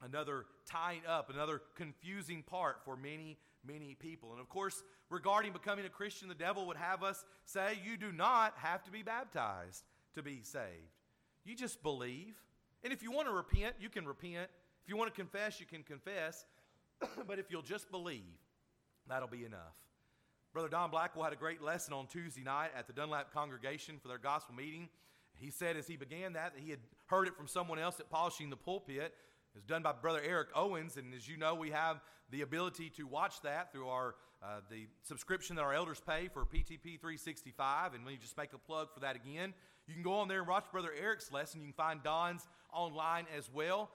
another 0.00 0.44
tying 0.66 1.00
up, 1.08 1.30
another 1.30 1.60
confusing 1.74 2.44
part 2.44 2.76
for 2.84 2.96
many, 2.96 3.38
many 3.66 3.94
people. 3.94 4.32
And 4.32 4.40
of 4.40 4.48
course, 4.48 4.82
regarding 5.10 5.52
becoming 5.52 5.84
a 5.84 5.90
Christian, 5.90 6.28
the 6.28 6.34
devil 6.34 6.66
would 6.66 6.76
have 6.76 7.02
us 7.02 7.24
say, 7.44 7.78
you 7.84 7.96
do 7.96 8.12
not 8.12 8.54
have 8.56 8.82
to 8.84 8.90
be 8.90 9.02
baptized 9.02 9.84
to 10.14 10.22
be 10.22 10.40
saved. 10.42 10.96
You 11.44 11.54
just 11.54 11.82
believe. 11.82 12.34
And 12.84 12.92
if 12.92 13.02
you 13.02 13.12
want 13.12 13.28
to 13.28 13.34
repent, 13.34 13.76
you 13.80 13.88
can 13.88 14.06
repent. 14.06 14.48
If 14.82 14.88
you 14.88 14.96
want 14.96 15.14
to 15.14 15.20
confess, 15.20 15.60
you 15.60 15.66
can 15.66 15.82
confess. 15.82 16.44
but 17.26 17.38
if 17.38 17.50
you'll 17.50 17.62
just 17.62 17.90
believe, 17.90 18.38
that'll 19.08 19.28
be 19.28 19.44
enough. 19.44 19.76
Brother 20.52 20.68
Don 20.68 20.90
Blackwell 20.90 21.24
had 21.24 21.32
a 21.32 21.36
great 21.36 21.62
lesson 21.62 21.94
on 21.94 22.06
Tuesday 22.06 22.42
night 22.42 22.70
at 22.76 22.86
the 22.86 22.92
Dunlap 22.92 23.32
congregation 23.32 23.98
for 24.00 24.08
their 24.08 24.18
gospel 24.18 24.54
meeting. 24.54 24.88
He 25.38 25.50
said 25.50 25.76
as 25.76 25.86
he 25.86 25.96
began 25.96 26.34
that, 26.34 26.54
that 26.54 26.60
he 26.62 26.70
had 26.70 26.80
heard 27.06 27.26
it 27.26 27.34
from 27.34 27.48
someone 27.48 27.78
else 27.78 27.98
at 28.00 28.10
Polishing 28.10 28.50
the 28.50 28.56
Pulpit. 28.56 29.14
It 29.54 29.58
was 29.58 29.64
done 29.64 29.82
by 29.82 29.92
Brother 29.92 30.20
Eric 30.24 30.48
Owens, 30.54 30.96
and 30.96 31.12
as 31.14 31.28
you 31.28 31.36
know, 31.36 31.54
we 31.54 31.70
have 31.70 32.00
the 32.30 32.40
ability 32.40 32.90
to 32.96 33.06
watch 33.06 33.40
that 33.42 33.72
through 33.72 33.88
our 33.88 34.14
uh, 34.42 34.60
the 34.70 34.88
subscription 35.02 35.54
that 35.54 35.62
our 35.62 35.72
elders 35.72 36.00
pay 36.04 36.26
for 36.26 36.44
PTP 36.44 36.98
365. 37.00 37.94
And 37.94 38.04
let 38.04 38.12
me 38.12 38.18
just 38.20 38.36
make 38.36 38.52
a 38.52 38.58
plug 38.58 38.88
for 38.92 39.00
that 39.00 39.14
again. 39.14 39.54
You 39.86 39.94
can 39.94 40.02
go 40.02 40.14
on 40.14 40.26
there 40.26 40.40
and 40.40 40.48
watch 40.48 40.64
Brother 40.72 40.90
Eric's 41.00 41.30
lesson. 41.30 41.60
You 41.60 41.68
can 41.68 41.74
find 41.74 42.02
Don's 42.02 42.48
online 42.72 43.26
as 43.36 43.48
well. 43.52 43.90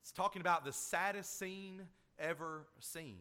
It's 0.00 0.10
talking 0.10 0.40
about 0.40 0.64
the 0.64 0.72
saddest 0.72 1.38
scene 1.38 1.82
ever 2.18 2.66
seen. 2.80 3.18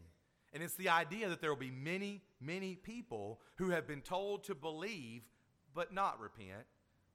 And 0.54 0.64
it's 0.64 0.76
the 0.76 0.90
idea 0.90 1.30
that 1.30 1.40
there 1.40 1.52
will 1.52 1.60
be 1.60 1.72
many, 1.72 2.24
many 2.40 2.76
people 2.76 3.40
who 3.58 3.70
have 3.70 3.88
been 3.88 4.02
told 4.02 4.46
to 4.46 4.56
believe 4.56 5.22
but 5.74 5.94
not 5.94 6.20
repent, 6.20 6.66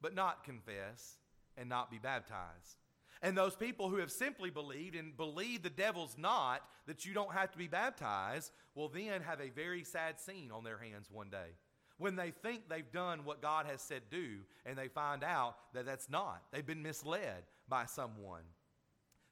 but 0.00 0.14
not 0.14 0.44
confess, 0.44 1.18
and 1.56 1.68
not 1.68 1.90
be 1.90 1.98
baptized. 1.98 2.76
And 3.22 3.37
those 3.37 3.57
people 3.57 3.88
who 3.88 3.96
have 3.96 4.12
simply 4.12 4.50
believed 4.50 4.94
and 4.94 5.16
believe 5.16 5.62
the 5.62 5.70
devil's 5.70 6.16
not, 6.18 6.62
that 6.87 7.05
you 7.05 7.14
don't 7.14 7.33
have 7.33 7.50
to 7.52 7.59
be 7.59 7.66
baptized, 7.66 8.52
will 8.74 8.88
then 8.88 9.22
have 9.22 9.40
a 9.40 9.50
very 9.50 9.85
sad 9.85 10.20
scene 10.20 10.50
on 10.52 10.64
their 10.64 10.79
hands 10.79 11.09
one 11.11 11.31
day. 11.31 11.57
When 11.98 12.14
they 12.14 12.31
think 12.31 12.68
they've 12.68 12.92
done 12.92 13.24
what 13.24 13.40
God 13.40 13.64
has 13.66 13.81
said 13.81 14.02
do, 14.11 14.40
and 14.66 14.76
they 14.76 14.88
find 14.88 15.24
out 15.24 15.57
that 15.72 15.87
that's 15.87 16.11
not. 16.11 16.42
They've 16.52 16.66
been 16.66 16.83
misled 16.83 17.44
by 17.68 17.87
someone. 17.87 18.42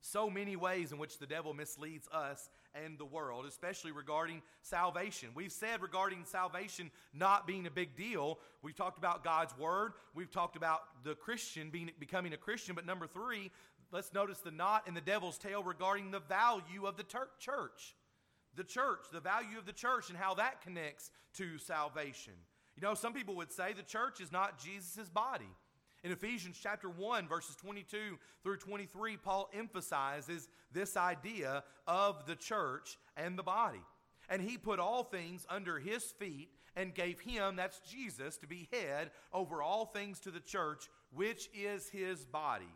so 0.00 0.28
many 0.28 0.54
ways 0.54 0.92
in 0.92 0.98
which 0.98 1.18
the 1.18 1.26
devil 1.26 1.54
misleads 1.54 2.08
us 2.12 2.50
and 2.84 2.98
the 2.98 3.04
world, 3.04 3.46
especially 3.46 3.92
regarding 3.92 4.42
salvation. 4.62 5.30
We've 5.34 5.52
said 5.52 5.82
regarding 5.82 6.24
salvation 6.24 6.90
not 7.12 7.46
being 7.46 7.66
a 7.66 7.70
big 7.70 7.96
deal. 7.96 8.38
We've 8.62 8.74
talked 8.74 8.98
about 8.98 9.24
God's 9.24 9.56
word. 9.58 9.92
We've 10.14 10.30
talked 10.30 10.56
about 10.56 10.80
the 11.04 11.14
Christian 11.14 11.70
being 11.70 11.90
becoming 11.98 12.32
a 12.32 12.36
Christian. 12.36 12.74
But 12.74 12.86
number 12.86 13.06
three, 13.06 13.50
let's 13.92 14.12
notice 14.12 14.38
the 14.38 14.50
knot 14.50 14.88
in 14.88 14.94
the 14.94 15.00
devil's 15.00 15.38
tail 15.38 15.62
regarding 15.62 16.10
the 16.10 16.20
value 16.20 16.86
of 16.86 16.96
the 16.96 17.04
ter- 17.04 17.28
church. 17.38 17.94
The 18.56 18.64
church, 18.64 19.06
the 19.12 19.20
value 19.20 19.58
of 19.58 19.66
the 19.66 19.72
church, 19.72 20.10
and 20.10 20.18
how 20.18 20.34
that 20.34 20.62
connects 20.62 21.10
to 21.38 21.58
salvation. 21.58 22.34
You 22.76 22.82
know, 22.82 22.94
some 22.94 23.12
people 23.12 23.36
would 23.36 23.52
say 23.52 23.72
the 23.72 23.82
church 23.82 24.20
is 24.20 24.32
not 24.32 24.58
Jesus' 24.58 25.08
body. 25.08 25.48
In 26.04 26.12
Ephesians 26.12 26.58
chapter 26.62 26.90
1, 26.90 27.26
verses 27.26 27.56
22 27.56 28.18
through 28.42 28.58
23, 28.58 29.16
Paul 29.16 29.48
emphasizes 29.54 30.50
this 30.70 30.98
idea 30.98 31.64
of 31.86 32.26
the 32.26 32.36
church 32.36 32.98
and 33.16 33.38
the 33.38 33.42
body. 33.42 33.80
And 34.28 34.42
he 34.42 34.58
put 34.58 34.78
all 34.78 35.02
things 35.02 35.46
under 35.48 35.78
his 35.78 36.04
feet 36.04 36.50
and 36.76 36.94
gave 36.94 37.20
him, 37.20 37.56
that's 37.56 37.80
Jesus, 37.80 38.36
to 38.38 38.46
be 38.46 38.68
head 38.70 39.12
over 39.32 39.62
all 39.62 39.86
things 39.86 40.20
to 40.20 40.30
the 40.30 40.40
church, 40.40 40.90
which 41.10 41.48
is 41.54 41.88
his 41.88 42.26
body, 42.26 42.72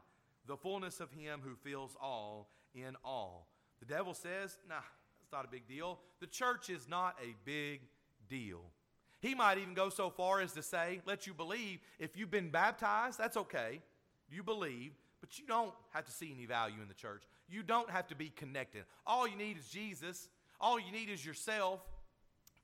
the 0.47 0.57
fullness 0.57 0.99
of 0.99 1.13
him 1.13 1.41
who 1.45 1.55
fills 1.55 1.97
all 2.01 2.49
in 2.75 2.97
all. 3.05 3.49
The 3.81 3.87
devil 3.87 4.15
says, 4.15 4.57
nah, 4.67 4.77
that's 5.21 5.33
not 5.33 5.45
a 5.45 5.49
big 5.49 5.69
deal. 5.69 5.99
The 6.21 6.27
church 6.29 6.71
is 6.71 6.89
not 6.89 7.15
a 7.23 7.35
big 7.45 7.83
deal. 8.31 8.63
He 9.21 9.35
might 9.35 9.59
even 9.59 9.75
go 9.75 9.89
so 9.89 10.11
far 10.11 10.41
as 10.41 10.53
to 10.53 10.63
say, 10.63 11.01
let 11.07 11.27
you 11.27 11.35
believe 11.35 11.81
if 11.99 12.17
you've 12.17 12.31
been 12.31 12.51
baptized, 12.51 13.19
that's 13.19 13.37
okay. 13.37 13.81
You 14.31 14.43
believe, 14.43 14.93
but 15.21 15.39
you 15.39 15.47
don't 15.47 15.75
have 15.91 16.05
to 16.05 16.13
see 16.13 16.33
any 16.33 16.47
value 16.47 16.81
in 16.81 16.89
the 16.89 16.95
church. 16.95 17.23
You 17.49 17.63
don't 17.63 17.91
have 17.91 18.07
to 18.09 18.15
be 18.15 18.29
connected. 18.31 18.85
All 19.07 19.27
you 19.27 19.37
need 19.37 19.59
is 19.59 19.69
Jesus. 19.69 20.29
All 20.61 20.79
you 20.79 20.93
need 20.93 21.09
is 21.09 21.25
yourself. 21.25 21.81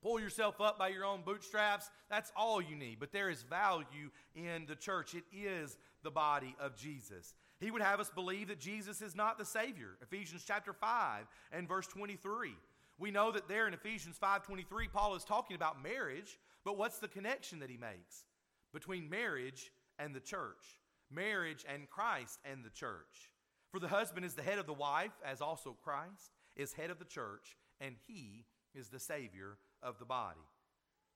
Pull 0.03 0.21
yourself 0.21 0.61
up 0.61 0.79
by 0.79 0.89
your 0.89 1.05
own 1.05 1.23
bootstraps. 1.25 1.91
That's 2.11 2.31
all 2.37 2.61
you 2.61 2.77
need. 2.77 2.99
But 3.01 3.11
there 3.11 3.31
is 3.31 3.43
value 3.43 4.11
in 4.37 4.67
the 4.69 4.77
church. 4.77 5.15
It 5.15 5.25
is 5.33 5.79
the 6.03 6.11
body 6.11 6.55
of 6.61 6.77
Jesus. 6.77 7.35
He 7.59 7.71
would 7.71 7.81
have 7.81 8.01
us 8.01 8.11
believe 8.11 8.49
that 8.49 8.61
Jesus 8.61 9.01
is 9.01 9.17
not 9.17 9.39
the 9.39 9.45
Savior. 9.45 9.97
Ephesians 10.03 10.45
chapter 10.47 10.75
5 10.75 11.25
and 11.53 11.67
verse 11.67 11.87
23. 11.87 12.55
We 12.99 13.11
know 13.11 13.33
that 13.33 13.49
there 13.49 13.67
in 13.67 13.75
Ephesians 13.75 14.19
5:23 14.19 14.89
Paul 14.93 15.15
is 15.15 15.25
talking 15.25 15.57
about 15.57 15.83
marriage, 15.83 16.39
but 16.65 16.79
what's 16.79 16.99
the 16.99 17.09
connection 17.09 17.59
that 17.61 17.71
he 17.71 17.77
makes 17.77 18.25
between 18.73 19.09
marriage 19.09 19.71
and 19.99 20.15
the 20.15 20.21
church? 20.21 20.81
Marriage 21.11 21.65
and 21.73 21.89
Christ 21.91 22.39
and 22.45 22.65
the 22.65 22.71
church. 22.71 23.31
For 23.71 23.79
the 23.79 23.89
husband 23.89 24.25
is 24.25 24.35
the 24.35 24.43
head 24.43 24.59
of 24.59 24.67
the 24.67 24.73
wife, 24.73 25.13
as 25.25 25.41
also 25.41 25.77
Christ 25.83 26.31
is 26.57 26.73
head 26.73 26.91
of 26.91 26.99
the 26.99 27.05
church, 27.05 27.57
and 27.81 27.97
he 28.07 28.45
is 28.75 28.89
the 28.89 29.01
savior 29.01 29.59
of 29.83 29.99
the 29.99 30.05
body. 30.05 30.41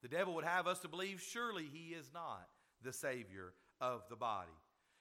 The 0.03 0.09
devil 0.09 0.35
would 0.35 0.45
have 0.45 0.67
us 0.67 0.81
to 0.81 0.89
believe 0.89 1.21
surely 1.21 1.69
he 1.73 1.95
is 1.95 2.11
not 2.13 2.49
the 2.83 2.93
savior 2.93 3.53
of 3.81 4.03
the 4.09 4.17
body. 4.17 4.51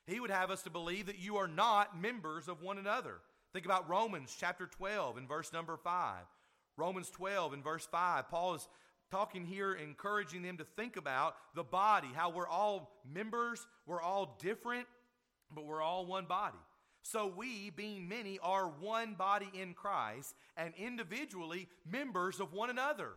He 0.06 0.20
would 0.20 0.32
have 0.32 0.52
us 0.52 0.64
to 0.64 0.70
believe 0.70 1.08
that 1.08 1.20
you 1.20 1.38
are 1.38 1.48
not 1.48 2.00
members 2.00 2.48
of 2.48 2.62
one 2.62 2.78
another. 2.78 3.16
Think 3.54 3.66
about 3.66 3.90
Romans 3.90 4.36
chapter 4.40 4.66
12 4.66 5.18
and 5.18 5.28
verse 5.28 5.52
number 5.52 5.78
5. 5.78 6.24
Romans 6.78 7.10
12 7.10 7.54
and 7.54 7.64
verse 7.64 7.88
5, 7.92 8.30
Paul 8.30 8.56
is 8.56 8.68
talking 9.12 9.46
here, 9.46 9.74
encouraging 9.74 10.42
them 10.42 10.58
to 10.58 10.66
think 10.76 10.98
about 10.98 11.36
the 11.56 11.64
body, 11.64 12.10
how 12.14 12.30
we're 12.30 12.48
all 12.48 12.92
members, 13.12 13.66
we're 13.86 14.02
all 14.02 14.38
different, 14.42 14.88
but 15.54 15.66
we're 15.66 15.82
all 15.82 16.06
one 16.06 16.26
body. 16.26 16.58
So 17.04 17.32
we, 17.36 17.70
being 17.70 18.10
many, 18.10 18.38
are 18.44 18.68
one 18.68 19.14
body 19.14 19.50
in 19.54 19.74
Christ 19.74 20.36
and 20.58 20.74
individually 20.78 21.70
members 21.90 22.40
of 22.40 22.52
one 22.52 22.70
another. 22.70 23.12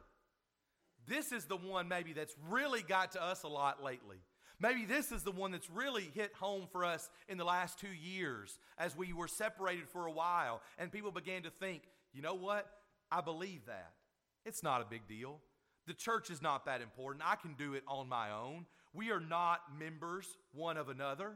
This 1.09 1.33
is 1.33 1.47
the 1.47 1.57
one 1.57 1.89
maybe 1.89 2.13
that's 2.13 2.35
really 2.49 2.83
got 2.83 3.13
to 3.13 3.23
us 3.23 3.43
a 3.43 3.49
lot 3.49 3.83
lately. 3.83 4.19
Maybe 4.61 4.85
this 4.85 5.11
is 5.11 5.23
the 5.23 5.33
one 5.33 5.51
that's 5.51 5.71
really 5.71 6.09
hit 6.15 6.33
home 6.35 6.69
for 6.71 6.85
us 6.85 7.09
in 7.29 7.39
the 7.39 7.45
last 7.45 7.81
two 7.81 7.89
years 7.89 8.59
as 8.79 8.95
we 8.95 9.13
were 9.13 9.27
separated 9.27 9.89
for 9.89 10.07
a 10.07 10.13
while 10.13 10.61
and 10.79 10.93
people 10.93 11.11
began 11.11 11.43
to 11.43 11.51
think, 11.51 11.83
you 12.13 12.21
know 12.21 12.35
what? 12.35 12.67
I 13.11 13.23
believe 13.23 13.67
that. 13.67 13.93
It's 14.45 14.63
not 14.63 14.83
a 14.83 14.85
big 14.85 15.09
deal. 15.09 15.41
The 15.91 15.95
church 15.95 16.31
is 16.31 16.41
not 16.41 16.67
that 16.67 16.83
important. 16.83 17.25
I 17.27 17.35
can 17.35 17.55
do 17.55 17.75
it 17.75 17.83
on 17.89 18.09
my 18.09 18.31
own. 18.31 18.65
We 18.95 19.11
are 19.11 19.19
not 19.19 19.59
members 19.77 20.25
one 20.53 20.77
of 20.77 20.89
another. 20.89 21.33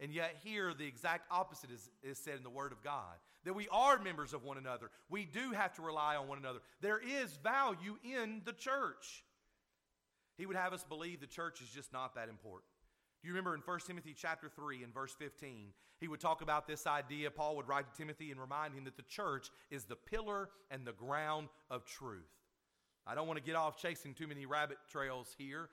And 0.00 0.10
yet, 0.10 0.36
here, 0.42 0.72
the 0.72 0.86
exact 0.86 1.30
opposite 1.30 1.70
is, 1.70 1.90
is 2.02 2.16
said 2.16 2.38
in 2.38 2.42
the 2.42 2.48
Word 2.48 2.72
of 2.72 2.82
God 2.82 3.18
that 3.44 3.52
we 3.52 3.68
are 3.70 3.98
members 3.98 4.32
of 4.32 4.42
one 4.42 4.56
another. 4.56 4.90
We 5.10 5.26
do 5.26 5.52
have 5.52 5.74
to 5.74 5.82
rely 5.82 6.16
on 6.16 6.28
one 6.28 6.38
another. 6.38 6.60
There 6.80 6.98
is 6.98 7.36
value 7.42 7.98
in 8.02 8.40
the 8.46 8.54
church. 8.54 9.22
He 10.38 10.46
would 10.46 10.56
have 10.56 10.72
us 10.72 10.82
believe 10.82 11.20
the 11.20 11.26
church 11.26 11.60
is 11.60 11.68
just 11.68 11.92
not 11.92 12.14
that 12.14 12.30
important. 12.30 12.70
Do 13.20 13.28
you 13.28 13.34
remember 13.34 13.54
in 13.54 13.60
1 13.60 13.80
Timothy 13.86 14.14
chapter 14.16 14.48
3 14.48 14.82
and 14.82 14.94
verse 14.94 15.14
15, 15.18 15.74
he 16.00 16.08
would 16.08 16.20
talk 16.20 16.40
about 16.40 16.66
this 16.66 16.86
idea. 16.86 17.30
Paul 17.30 17.54
would 17.56 17.68
write 17.68 17.92
to 17.92 17.98
Timothy 17.98 18.30
and 18.30 18.40
remind 18.40 18.72
him 18.72 18.84
that 18.84 18.96
the 18.96 19.02
church 19.02 19.50
is 19.70 19.84
the 19.84 19.96
pillar 19.96 20.48
and 20.70 20.86
the 20.86 20.94
ground 20.94 21.48
of 21.70 21.84
truth. 21.84 22.39
I 23.10 23.14
don't 23.14 23.26
want 23.26 23.38
to 23.38 23.44
get 23.44 23.56
off 23.56 23.76
chasing 23.76 24.14
too 24.14 24.26
many 24.26 24.46
rabbit 24.46 24.78
trails 24.88 25.34
here, 25.36 25.68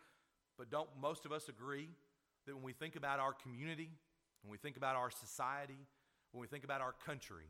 but 0.58 0.72
don't 0.72 0.90
most 1.00 1.26
of 1.26 1.32
us 1.32 1.50
agree 1.50 1.90
that 2.46 2.56
when 2.56 2.64
we 2.64 2.74
think 2.74 2.96
about 2.96 3.20
our 3.20 3.34
community, 3.34 3.92
when 4.42 4.52
we 4.52 4.58
think 4.58 4.78
about 4.78 4.96
our 4.96 5.12
society, 5.12 5.78
when 6.32 6.42
we 6.42 6.48
think 6.48 6.64
about 6.64 6.82
our 6.82 6.94
country, 7.06 7.46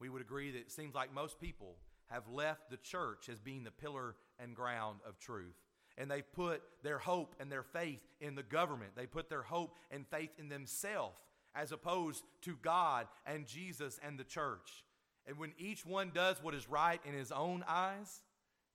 we 0.00 0.08
would 0.08 0.20
agree 0.20 0.50
that 0.50 0.58
it 0.58 0.70
seems 0.70 0.94
like 0.94 1.14
most 1.14 1.40
people 1.40 1.76
have 2.10 2.28
left 2.28 2.68
the 2.70 2.76
church 2.76 3.30
as 3.30 3.40
being 3.40 3.64
the 3.64 3.70
pillar 3.70 4.16
and 4.38 4.54
ground 4.54 4.98
of 5.08 5.18
truth 5.18 5.56
and 5.98 6.10
they 6.10 6.22
put 6.22 6.62
their 6.82 6.98
hope 6.98 7.34
and 7.38 7.50
their 7.50 7.62
faith 7.62 8.00
in 8.20 8.34
the 8.34 8.42
government. 8.42 8.92
They 8.96 9.06
put 9.06 9.28
their 9.28 9.42
hope 9.42 9.76
and 9.90 10.06
faith 10.06 10.30
in 10.38 10.48
themselves 10.48 11.16
as 11.54 11.72
opposed 11.72 12.24
to 12.42 12.56
God 12.62 13.06
and 13.26 13.46
Jesus 13.46 14.00
and 14.02 14.18
the 14.18 14.24
church. 14.24 14.84
And 15.26 15.38
when 15.38 15.52
each 15.58 15.84
one 15.84 16.10
does 16.14 16.42
what 16.42 16.54
is 16.54 16.68
right 16.68 17.00
in 17.04 17.14
his 17.14 17.30
own 17.30 17.62
eyes, 17.68 18.22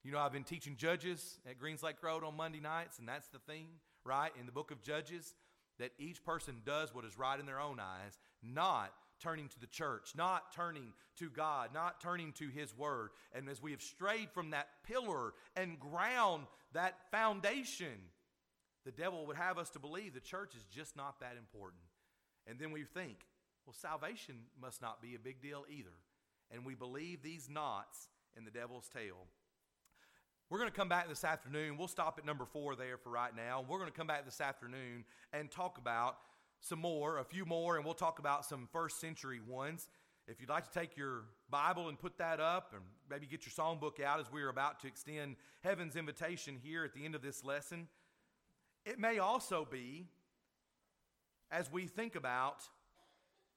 you 0.08 0.14
know, 0.14 0.20
I've 0.20 0.32
been 0.32 0.46
teaching 0.46 0.78
Judges 0.78 1.38
at 1.46 1.60
Greens 1.60 1.84
Lake 1.84 2.02
Road 2.02 2.24
on 2.24 2.38
Monday 2.38 2.62
nights, 2.62 2.98
and 2.98 3.06
that's 3.06 3.28
the 3.28 3.40
theme, 3.40 3.68
right, 4.06 4.32
in 4.40 4.46
the 4.46 4.54
book 4.54 4.72
of 4.72 4.82
Judges, 4.82 5.36
that 5.80 5.92
each 6.00 6.24
person 6.24 6.62
does 6.66 6.96
what 6.96 7.04
is 7.04 7.20
right 7.20 7.38
in 7.38 7.46
their 7.46 7.60
own 7.60 7.78
eyes, 7.78 8.18
not 8.42 8.94
turning 9.22 9.50
to 9.50 9.60
the 9.60 9.68
church, 9.68 10.14
not 10.16 10.54
turning 10.56 10.94
to 11.18 11.30
God, 11.30 11.72
not 11.74 12.00
turning 12.00 12.32
to 12.40 12.48
His 12.48 12.74
Word. 12.78 13.10
And 13.36 13.50
as 13.50 13.62
we 13.62 13.72
have 13.72 13.82
strayed 13.82 14.30
from 14.32 14.52
that 14.52 14.70
pillar 14.88 15.34
and 15.58 15.78
ground, 15.78 16.46
that 16.72 16.96
foundation, 17.12 18.00
the 18.86 18.94
devil 18.94 19.26
would 19.28 19.36
have 19.36 19.58
us 19.58 19.72
to 19.72 19.80
believe 19.80 20.14
the 20.14 20.22
church 20.22 20.56
is 20.56 20.64
just 20.74 20.96
not 20.96 21.20
that 21.20 21.36
important. 21.38 21.82
And 22.50 22.58
then 22.58 22.72
we 22.72 22.86
think, 22.86 23.18
well, 23.66 23.76
salvation 23.78 24.36
must 24.62 24.82
not 24.82 25.02
be 25.02 25.16
a 25.16 25.20
big 25.20 25.42
deal 25.42 25.66
either. 25.70 25.98
And 26.50 26.66
we 26.66 26.76
believe 26.76 27.22
these 27.22 27.50
knots 27.50 28.08
in 28.38 28.46
the 28.46 28.52
devil's 28.52 28.88
tail. 28.88 29.28
We're 30.50 30.60
going 30.60 30.72
to 30.72 30.76
come 30.76 30.88
back 30.88 31.10
this 31.10 31.26
afternoon. 31.26 31.78
We'll 31.78 31.90
stop 31.90 32.18
at 32.18 32.26
number 32.26 32.46
four 32.46 32.78
there 32.78 32.96
for 32.98 33.10
right 33.10 33.36
now. 33.36 33.66
We're 33.68 33.80
going 33.80 33.92
to 33.92 33.98
come 33.98 34.08
back 34.08 34.24
this 34.24 34.40
afternoon 34.40 35.04
and 35.34 35.52
talk 35.52 35.78
about 35.78 36.20
some 36.62 36.80
more, 36.80 37.18
a 37.18 37.26
few 37.26 37.46
more, 37.46 37.76
and 37.76 37.84
we'll 37.84 37.94
talk 37.94 38.20
about 38.20 38.46
some 38.46 38.70
first 38.72 39.02
century 39.02 39.42
ones. 39.46 39.90
If 40.26 40.40
you'd 40.40 40.50
like 40.50 40.64
to 40.64 40.80
take 40.80 40.96
your 40.96 41.24
Bible 41.50 41.90
and 41.90 42.00
put 42.00 42.18
that 42.20 42.40
up, 42.40 42.72
and 42.74 42.82
maybe 43.10 43.26
get 43.26 43.46
your 43.46 43.52
songbook 43.52 44.02
out 44.02 44.22
as 44.22 44.32
we 44.32 44.42
are 44.42 44.48
about 44.48 44.80
to 44.84 44.88
extend 44.88 45.36
heaven's 45.66 45.98
invitation 45.98 46.58
here 46.64 46.86
at 46.86 46.94
the 46.94 47.04
end 47.04 47.14
of 47.14 47.22
this 47.22 47.44
lesson, 47.44 47.90
it 48.86 48.98
may 49.00 49.20
also 49.20 49.68
be, 49.70 50.06
as 51.52 51.70
we 51.70 51.88
think 51.88 52.16
about 52.16 52.64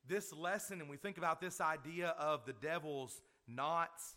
this 0.08 0.32
lesson 0.32 0.80
and 0.80 0.90
we 0.90 0.96
think 0.96 1.18
about 1.18 1.40
this 1.40 1.60
idea 1.60 2.16
of 2.18 2.44
the 2.46 2.52
devil's 2.52 3.22
knots, 3.46 4.16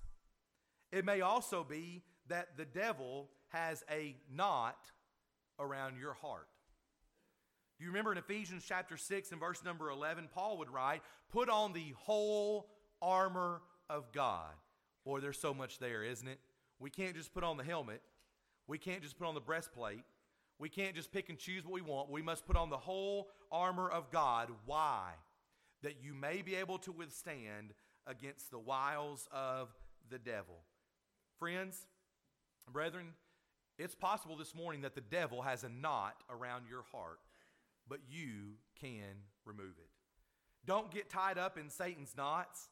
it 0.91 1.05
may 1.05 1.21
also 1.21 1.63
be 1.63 2.01
that 2.29 2.57
the 2.57 2.65
devil 2.65 3.29
has 3.49 3.83
a 3.91 4.15
knot 4.33 4.77
around 5.59 5.97
your 5.97 6.13
heart. 6.13 6.47
Do 7.77 7.85
you 7.85 7.89
remember 7.91 8.11
in 8.11 8.17
Ephesians 8.17 8.63
chapter 8.67 8.97
6 8.97 9.31
and 9.31 9.39
verse 9.39 9.63
number 9.63 9.89
11, 9.89 10.29
Paul 10.33 10.57
would 10.59 10.69
write, 10.69 11.01
Put 11.31 11.49
on 11.49 11.73
the 11.73 11.93
whole 11.97 12.69
armor 13.01 13.61
of 13.89 14.11
God. 14.11 14.53
Boy, 15.05 15.19
there's 15.19 15.39
so 15.39 15.53
much 15.53 15.79
there, 15.79 16.03
isn't 16.03 16.27
it? 16.27 16.39
We 16.79 16.89
can't 16.89 17.15
just 17.15 17.33
put 17.33 17.43
on 17.43 17.57
the 17.57 17.63
helmet. 17.63 18.01
We 18.67 18.77
can't 18.77 19.01
just 19.01 19.17
put 19.17 19.27
on 19.27 19.35
the 19.35 19.41
breastplate. 19.41 20.03
We 20.59 20.69
can't 20.69 20.95
just 20.95 21.11
pick 21.11 21.29
and 21.29 21.37
choose 21.37 21.65
what 21.65 21.73
we 21.73 21.81
want. 21.81 22.09
We 22.09 22.21
must 22.21 22.45
put 22.45 22.55
on 22.55 22.69
the 22.69 22.77
whole 22.77 23.29
armor 23.51 23.89
of 23.89 24.11
God. 24.11 24.49
Why? 24.65 25.11
That 25.81 25.95
you 26.01 26.13
may 26.13 26.41
be 26.41 26.55
able 26.55 26.77
to 26.79 26.91
withstand 26.91 27.73
against 28.07 28.51
the 28.51 28.59
wiles 28.59 29.27
of 29.31 29.69
the 30.09 30.19
devil. 30.19 30.61
Friends, 31.39 31.87
brethren, 32.71 33.13
it's 33.77 33.95
possible 33.95 34.37
this 34.37 34.55
morning 34.55 34.81
that 34.81 34.95
the 34.95 35.01
devil 35.01 35.41
has 35.41 35.63
a 35.63 35.69
knot 35.69 36.15
around 36.29 36.65
your 36.69 36.83
heart 36.91 37.19
but 37.87 37.99
you 38.09 38.55
can 38.79 39.15
remove 39.45 39.73
it. 39.77 39.89
Don't 40.65 40.91
get 40.91 41.09
tied 41.09 41.37
up 41.37 41.57
in 41.57 41.69
Satan's 41.69 42.15
knots. 42.15 42.69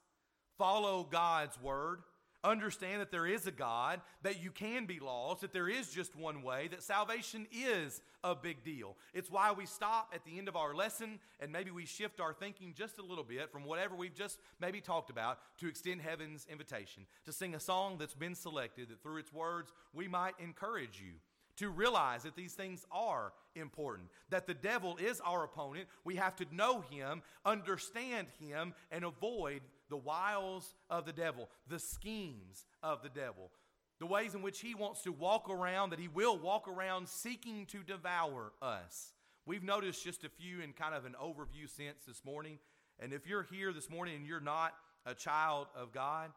follow 0.58 1.08
God's 1.10 1.60
word, 1.60 2.02
understand 2.44 3.02
that 3.02 3.12
there 3.12 3.28
is 3.28 3.48
a 3.48 3.52
God, 3.52 4.02
that 4.24 4.42
you 4.42 4.52
can 4.52 4.86
be 4.86 5.00
lost, 5.00 5.42
that 5.42 5.54
there 5.54 5.70
is 5.70 5.92
just 5.92 6.16
one 6.16 6.44
way, 6.44 6.68
that 6.70 6.84
salvation 6.84 7.48
is 7.52 8.02
a 8.24 8.36
big 8.36 8.64
deal. 8.64 8.96
It's 9.14 9.30
why 9.30 9.52
we 9.52 9.66
stop 9.66 10.12
at 10.14 10.24
the 10.26 10.38
end 10.38 10.48
of 10.48 10.56
our 10.56 10.74
lesson 10.74 11.20
and 11.40 11.52
maybe 11.52 11.72
we 11.72 11.86
shift 11.86 12.20
our 12.20 12.34
thinking 12.34 12.74
just 12.76 12.98
a 13.00 13.04
little 13.04 13.24
bit 13.24 13.52
from 13.52 13.64
whatever 13.64 13.96
we've 13.96 14.16
just 14.16 14.40
maybe 14.60 14.82
talked 14.82 15.10
about 15.10 15.40
to 15.60 15.68
extend 15.68 16.02
heaven's 16.02 16.48
invitation, 16.50 17.06
to 17.26 17.32
sing 17.32 17.56
a 17.56 17.60
song 17.60 17.98
that's 18.00 18.16
been 18.16 18.36
selected, 18.36 18.90
that 18.90 19.02
through 19.02 19.18
its 19.18 19.34
words 19.34 19.72
we 19.94 20.08
might 20.08 20.34
encourage 20.40 21.00
you 21.00 21.14
to 21.58 21.70
realize 21.70 22.24
that 22.24 22.36
these 22.36 22.54
things 22.54 22.86
are 22.92 23.34
important, 23.56 24.10
that 24.30 24.48
the 24.48 24.54
devil 24.54 24.98
is 24.98 25.22
our 25.22 25.44
opponent. 25.44 25.88
We 26.04 26.16
have 26.16 26.36
to 26.38 26.46
know 26.52 26.82
him, 26.90 27.22
understand 27.46 28.28
him, 28.40 28.74
and 28.92 29.04
avoid 29.04 29.62
the 29.92 29.98
wiles 29.98 30.74
of 30.90 31.06
the 31.06 31.14
devil, 31.14 31.50
the 31.68 31.78
schemes 31.78 32.66
of 32.82 33.04
the 33.04 33.10
devil, 33.10 33.52
the 34.00 34.08
ways 34.08 34.34
in 34.34 34.42
which 34.42 34.62
he 34.62 34.74
wants 34.74 35.04
to 35.04 35.12
walk 35.12 35.48
around, 35.48 35.92
that 35.92 36.00
he 36.00 36.08
will 36.08 36.40
walk 36.40 36.68
around 36.68 37.08
seeking 37.08 37.68
to 37.68 37.84
devour 37.84 38.54
us. 38.62 39.14
We've 39.46 39.64
noticed 39.64 40.04
just 40.04 40.24
a 40.24 40.30
few 40.30 40.62
in 40.62 40.74
kind 40.74 40.96
of 40.96 41.06
an 41.06 41.16
overview 41.22 41.70
sense 41.70 42.06
this 42.08 42.24
morning. 42.26 42.58
And 43.00 43.14
if 43.14 43.28
you're 43.28 43.44
here 43.44 43.74
this 43.74 43.90
morning 43.90 44.16
and 44.16 44.26
you're 44.26 44.40
not 44.40 44.74
a 45.06 45.14
child 45.14 45.68
of 45.76 45.92
God, 45.92 46.32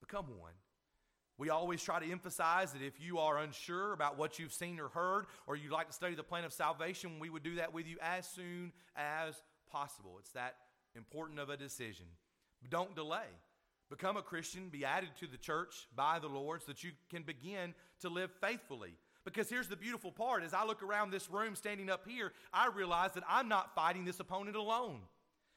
become 0.00 0.26
one. 0.38 0.52
We 1.38 1.50
always 1.50 1.82
try 1.82 2.00
to 2.00 2.10
emphasize 2.10 2.72
that 2.72 2.82
if 2.82 3.00
you 3.00 3.18
are 3.18 3.38
unsure 3.38 3.92
about 3.92 4.18
what 4.18 4.38
you've 4.38 4.52
seen 4.52 4.80
or 4.80 4.88
heard, 4.88 5.26
or 5.46 5.56
you'd 5.56 5.72
like 5.72 5.88
to 5.88 5.92
study 5.92 6.14
the 6.14 6.22
plan 6.22 6.44
of 6.44 6.52
salvation, 6.52 7.18
we 7.20 7.30
would 7.30 7.42
do 7.42 7.56
that 7.56 7.74
with 7.74 7.86
you 7.86 7.96
as 8.00 8.26
soon 8.26 8.72
as 8.96 9.34
possible. 9.70 10.16
It's 10.18 10.32
that 10.32 10.56
important 10.94 11.38
of 11.38 11.50
a 11.50 11.56
decision. 11.56 12.06
Don't 12.70 12.94
delay. 12.94 13.28
Become 13.88 14.16
a 14.16 14.22
Christian, 14.22 14.68
be 14.68 14.84
added 14.84 15.10
to 15.20 15.26
the 15.26 15.36
church 15.36 15.86
by 15.94 16.18
the 16.18 16.28
Lord 16.28 16.60
so 16.60 16.66
that 16.68 16.82
you 16.82 16.90
can 17.08 17.22
begin 17.22 17.72
to 18.00 18.08
live 18.08 18.30
faithfully. 18.40 18.94
Because 19.24 19.48
here's 19.48 19.68
the 19.68 19.76
beautiful 19.76 20.10
part 20.10 20.42
as 20.42 20.54
I 20.54 20.64
look 20.64 20.82
around 20.82 21.10
this 21.10 21.30
room 21.30 21.54
standing 21.54 21.90
up 21.90 22.06
here, 22.06 22.32
I 22.52 22.68
realize 22.74 23.12
that 23.12 23.24
I'm 23.28 23.48
not 23.48 23.74
fighting 23.74 24.04
this 24.04 24.20
opponent 24.20 24.56
alone. 24.56 25.00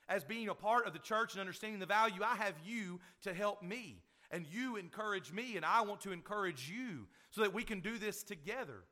As 0.07 0.23
being 0.23 0.49
a 0.49 0.55
part 0.55 0.87
of 0.87 0.93
the 0.93 0.99
church 0.99 1.33
and 1.33 1.39
understanding 1.39 1.79
the 1.79 1.85
value, 1.85 2.21
I 2.23 2.35
have 2.35 2.55
you 2.65 2.99
to 3.23 3.33
help 3.33 3.61
me. 3.61 4.01
And 4.31 4.45
you 4.51 4.75
encourage 4.75 5.31
me, 5.31 5.55
and 5.55 5.65
I 5.65 5.81
want 5.81 6.01
to 6.01 6.11
encourage 6.11 6.69
you 6.69 7.07
so 7.31 7.41
that 7.41 7.53
we 7.53 7.63
can 7.63 7.79
do 7.79 7.97
this 7.97 8.23
together. 8.23 8.83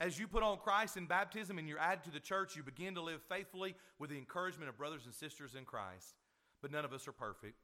As 0.00 0.18
you 0.18 0.26
put 0.26 0.42
on 0.42 0.58
Christ 0.58 0.96
in 0.96 1.06
baptism 1.06 1.58
and 1.58 1.68
you're 1.68 1.78
added 1.78 2.04
to 2.04 2.10
the 2.10 2.20
church, 2.20 2.56
you 2.56 2.62
begin 2.62 2.94
to 2.94 3.02
live 3.02 3.20
faithfully 3.28 3.74
with 3.98 4.10
the 4.10 4.18
encouragement 4.18 4.68
of 4.68 4.76
brothers 4.76 5.04
and 5.04 5.14
sisters 5.14 5.54
in 5.54 5.64
Christ. 5.64 6.14
But 6.62 6.70
none 6.70 6.84
of 6.84 6.92
us 6.92 7.06
are 7.08 7.12
perfect. 7.12 7.56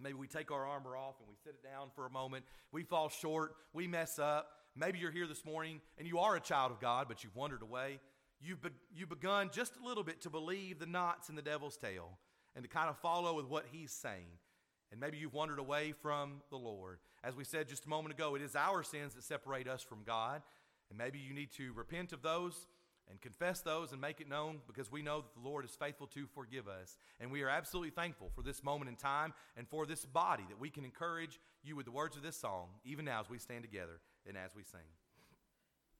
Maybe 0.00 0.14
we 0.14 0.28
take 0.28 0.50
our 0.50 0.64
armor 0.64 0.96
off 0.96 1.16
and 1.18 1.28
we 1.28 1.34
sit 1.42 1.54
it 1.62 1.66
down 1.66 1.88
for 1.94 2.06
a 2.06 2.10
moment. 2.10 2.44
We 2.72 2.84
fall 2.84 3.08
short. 3.08 3.56
We 3.72 3.88
mess 3.88 4.18
up. 4.18 4.48
Maybe 4.76 5.00
you're 5.00 5.10
here 5.10 5.26
this 5.26 5.44
morning 5.44 5.80
and 5.98 6.06
you 6.06 6.20
are 6.20 6.36
a 6.36 6.40
child 6.40 6.70
of 6.70 6.80
God, 6.80 7.06
but 7.08 7.24
you've 7.24 7.34
wandered 7.34 7.62
away. 7.62 7.98
You've, 8.40 8.62
be- 8.62 8.70
you've 8.94 9.08
begun 9.08 9.50
just 9.52 9.72
a 9.76 9.84
little 9.84 10.04
bit 10.04 10.20
to 10.22 10.30
believe 10.30 10.78
the 10.78 10.86
knots 10.86 11.28
in 11.28 11.34
the 11.34 11.42
devil's 11.42 11.76
tail 11.76 12.18
and 12.54 12.62
to 12.62 12.68
kind 12.68 12.88
of 12.88 12.96
follow 12.98 13.34
with 13.34 13.46
what 13.46 13.66
he's 13.72 13.90
saying. 13.90 14.38
And 14.92 15.00
maybe 15.00 15.18
you've 15.18 15.34
wandered 15.34 15.58
away 15.58 15.92
from 16.00 16.42
the 16.50 16.56
Lord. 16.56 16.98
As 17.24 17.34
we 17.34 17.44
said 17.44 17.68
just 17.68 17.84
a 17.84 17.88
moment 17.88 18.14
ago, 18.14 18.36
it 18.36 18.42
is 18.42 18.54
our 18.54 18.82
sins 18.84 19.14
that 19.14 19.24
separate 19.24 19.68
us 19.68 19.82
from 19.82 19.98
God. 20.06 20.42
And 20.90 20.96
maybe 20.98 21.18
you 21.18 21.34
need 21.34 21.50
to 21.56 21.72
repent 21.72 22.12
of 22.12 22.22
those 22.22 22.66
and 23.10 23.20
confess 23.20 23.60
those 23.60 23.92
and 23.92 24.00
make 24.00 24.20
it 24.20 24.28
known 24.28 24.58
because 24.66 24.90
we 24.90 25.02
know 25.02 25.22
that 25.22 25.34
the 25.34 25.48
Lord 25.48 25.64
is 25.64 25.74
faithful 25.74 26.06
to 26.08 26.26
forgive 26.34 26.68
us. 26.68 26.96
And 27.20 27.30
we 27.30 27.42
are 27.42 27.48
absolutely 27.48 27.90
thankful 27.90 28.30
for 28.34 28.42
this 28.42 28.62
moment 28.62 28.88
in 28.88 28.96
time 28.96 29.32
and 29.56 29.66
for 29.68 29.86
this 29.86 30.04
body 30.04 30.44
that 30.48 30.60
we 30.60 30.70
can 30.70 30.84
encourage 30.84 31.40
you 31.62 31.76
with 31.76 31.86
the 31.86 31.92
words 31.92 32.16
of 32.16 32.22
this 32.22 32.36
song, 32.36 32.68
even 32.84 33.04
now 33.04 33.20
as 33.20 33.30
we 33.30 33.38
stand 33.38 33.62
together 33.62 34.00
and 34.26 34.36
as 34.36 34.54
we 34.54 34.62
sing. 34.62 34.80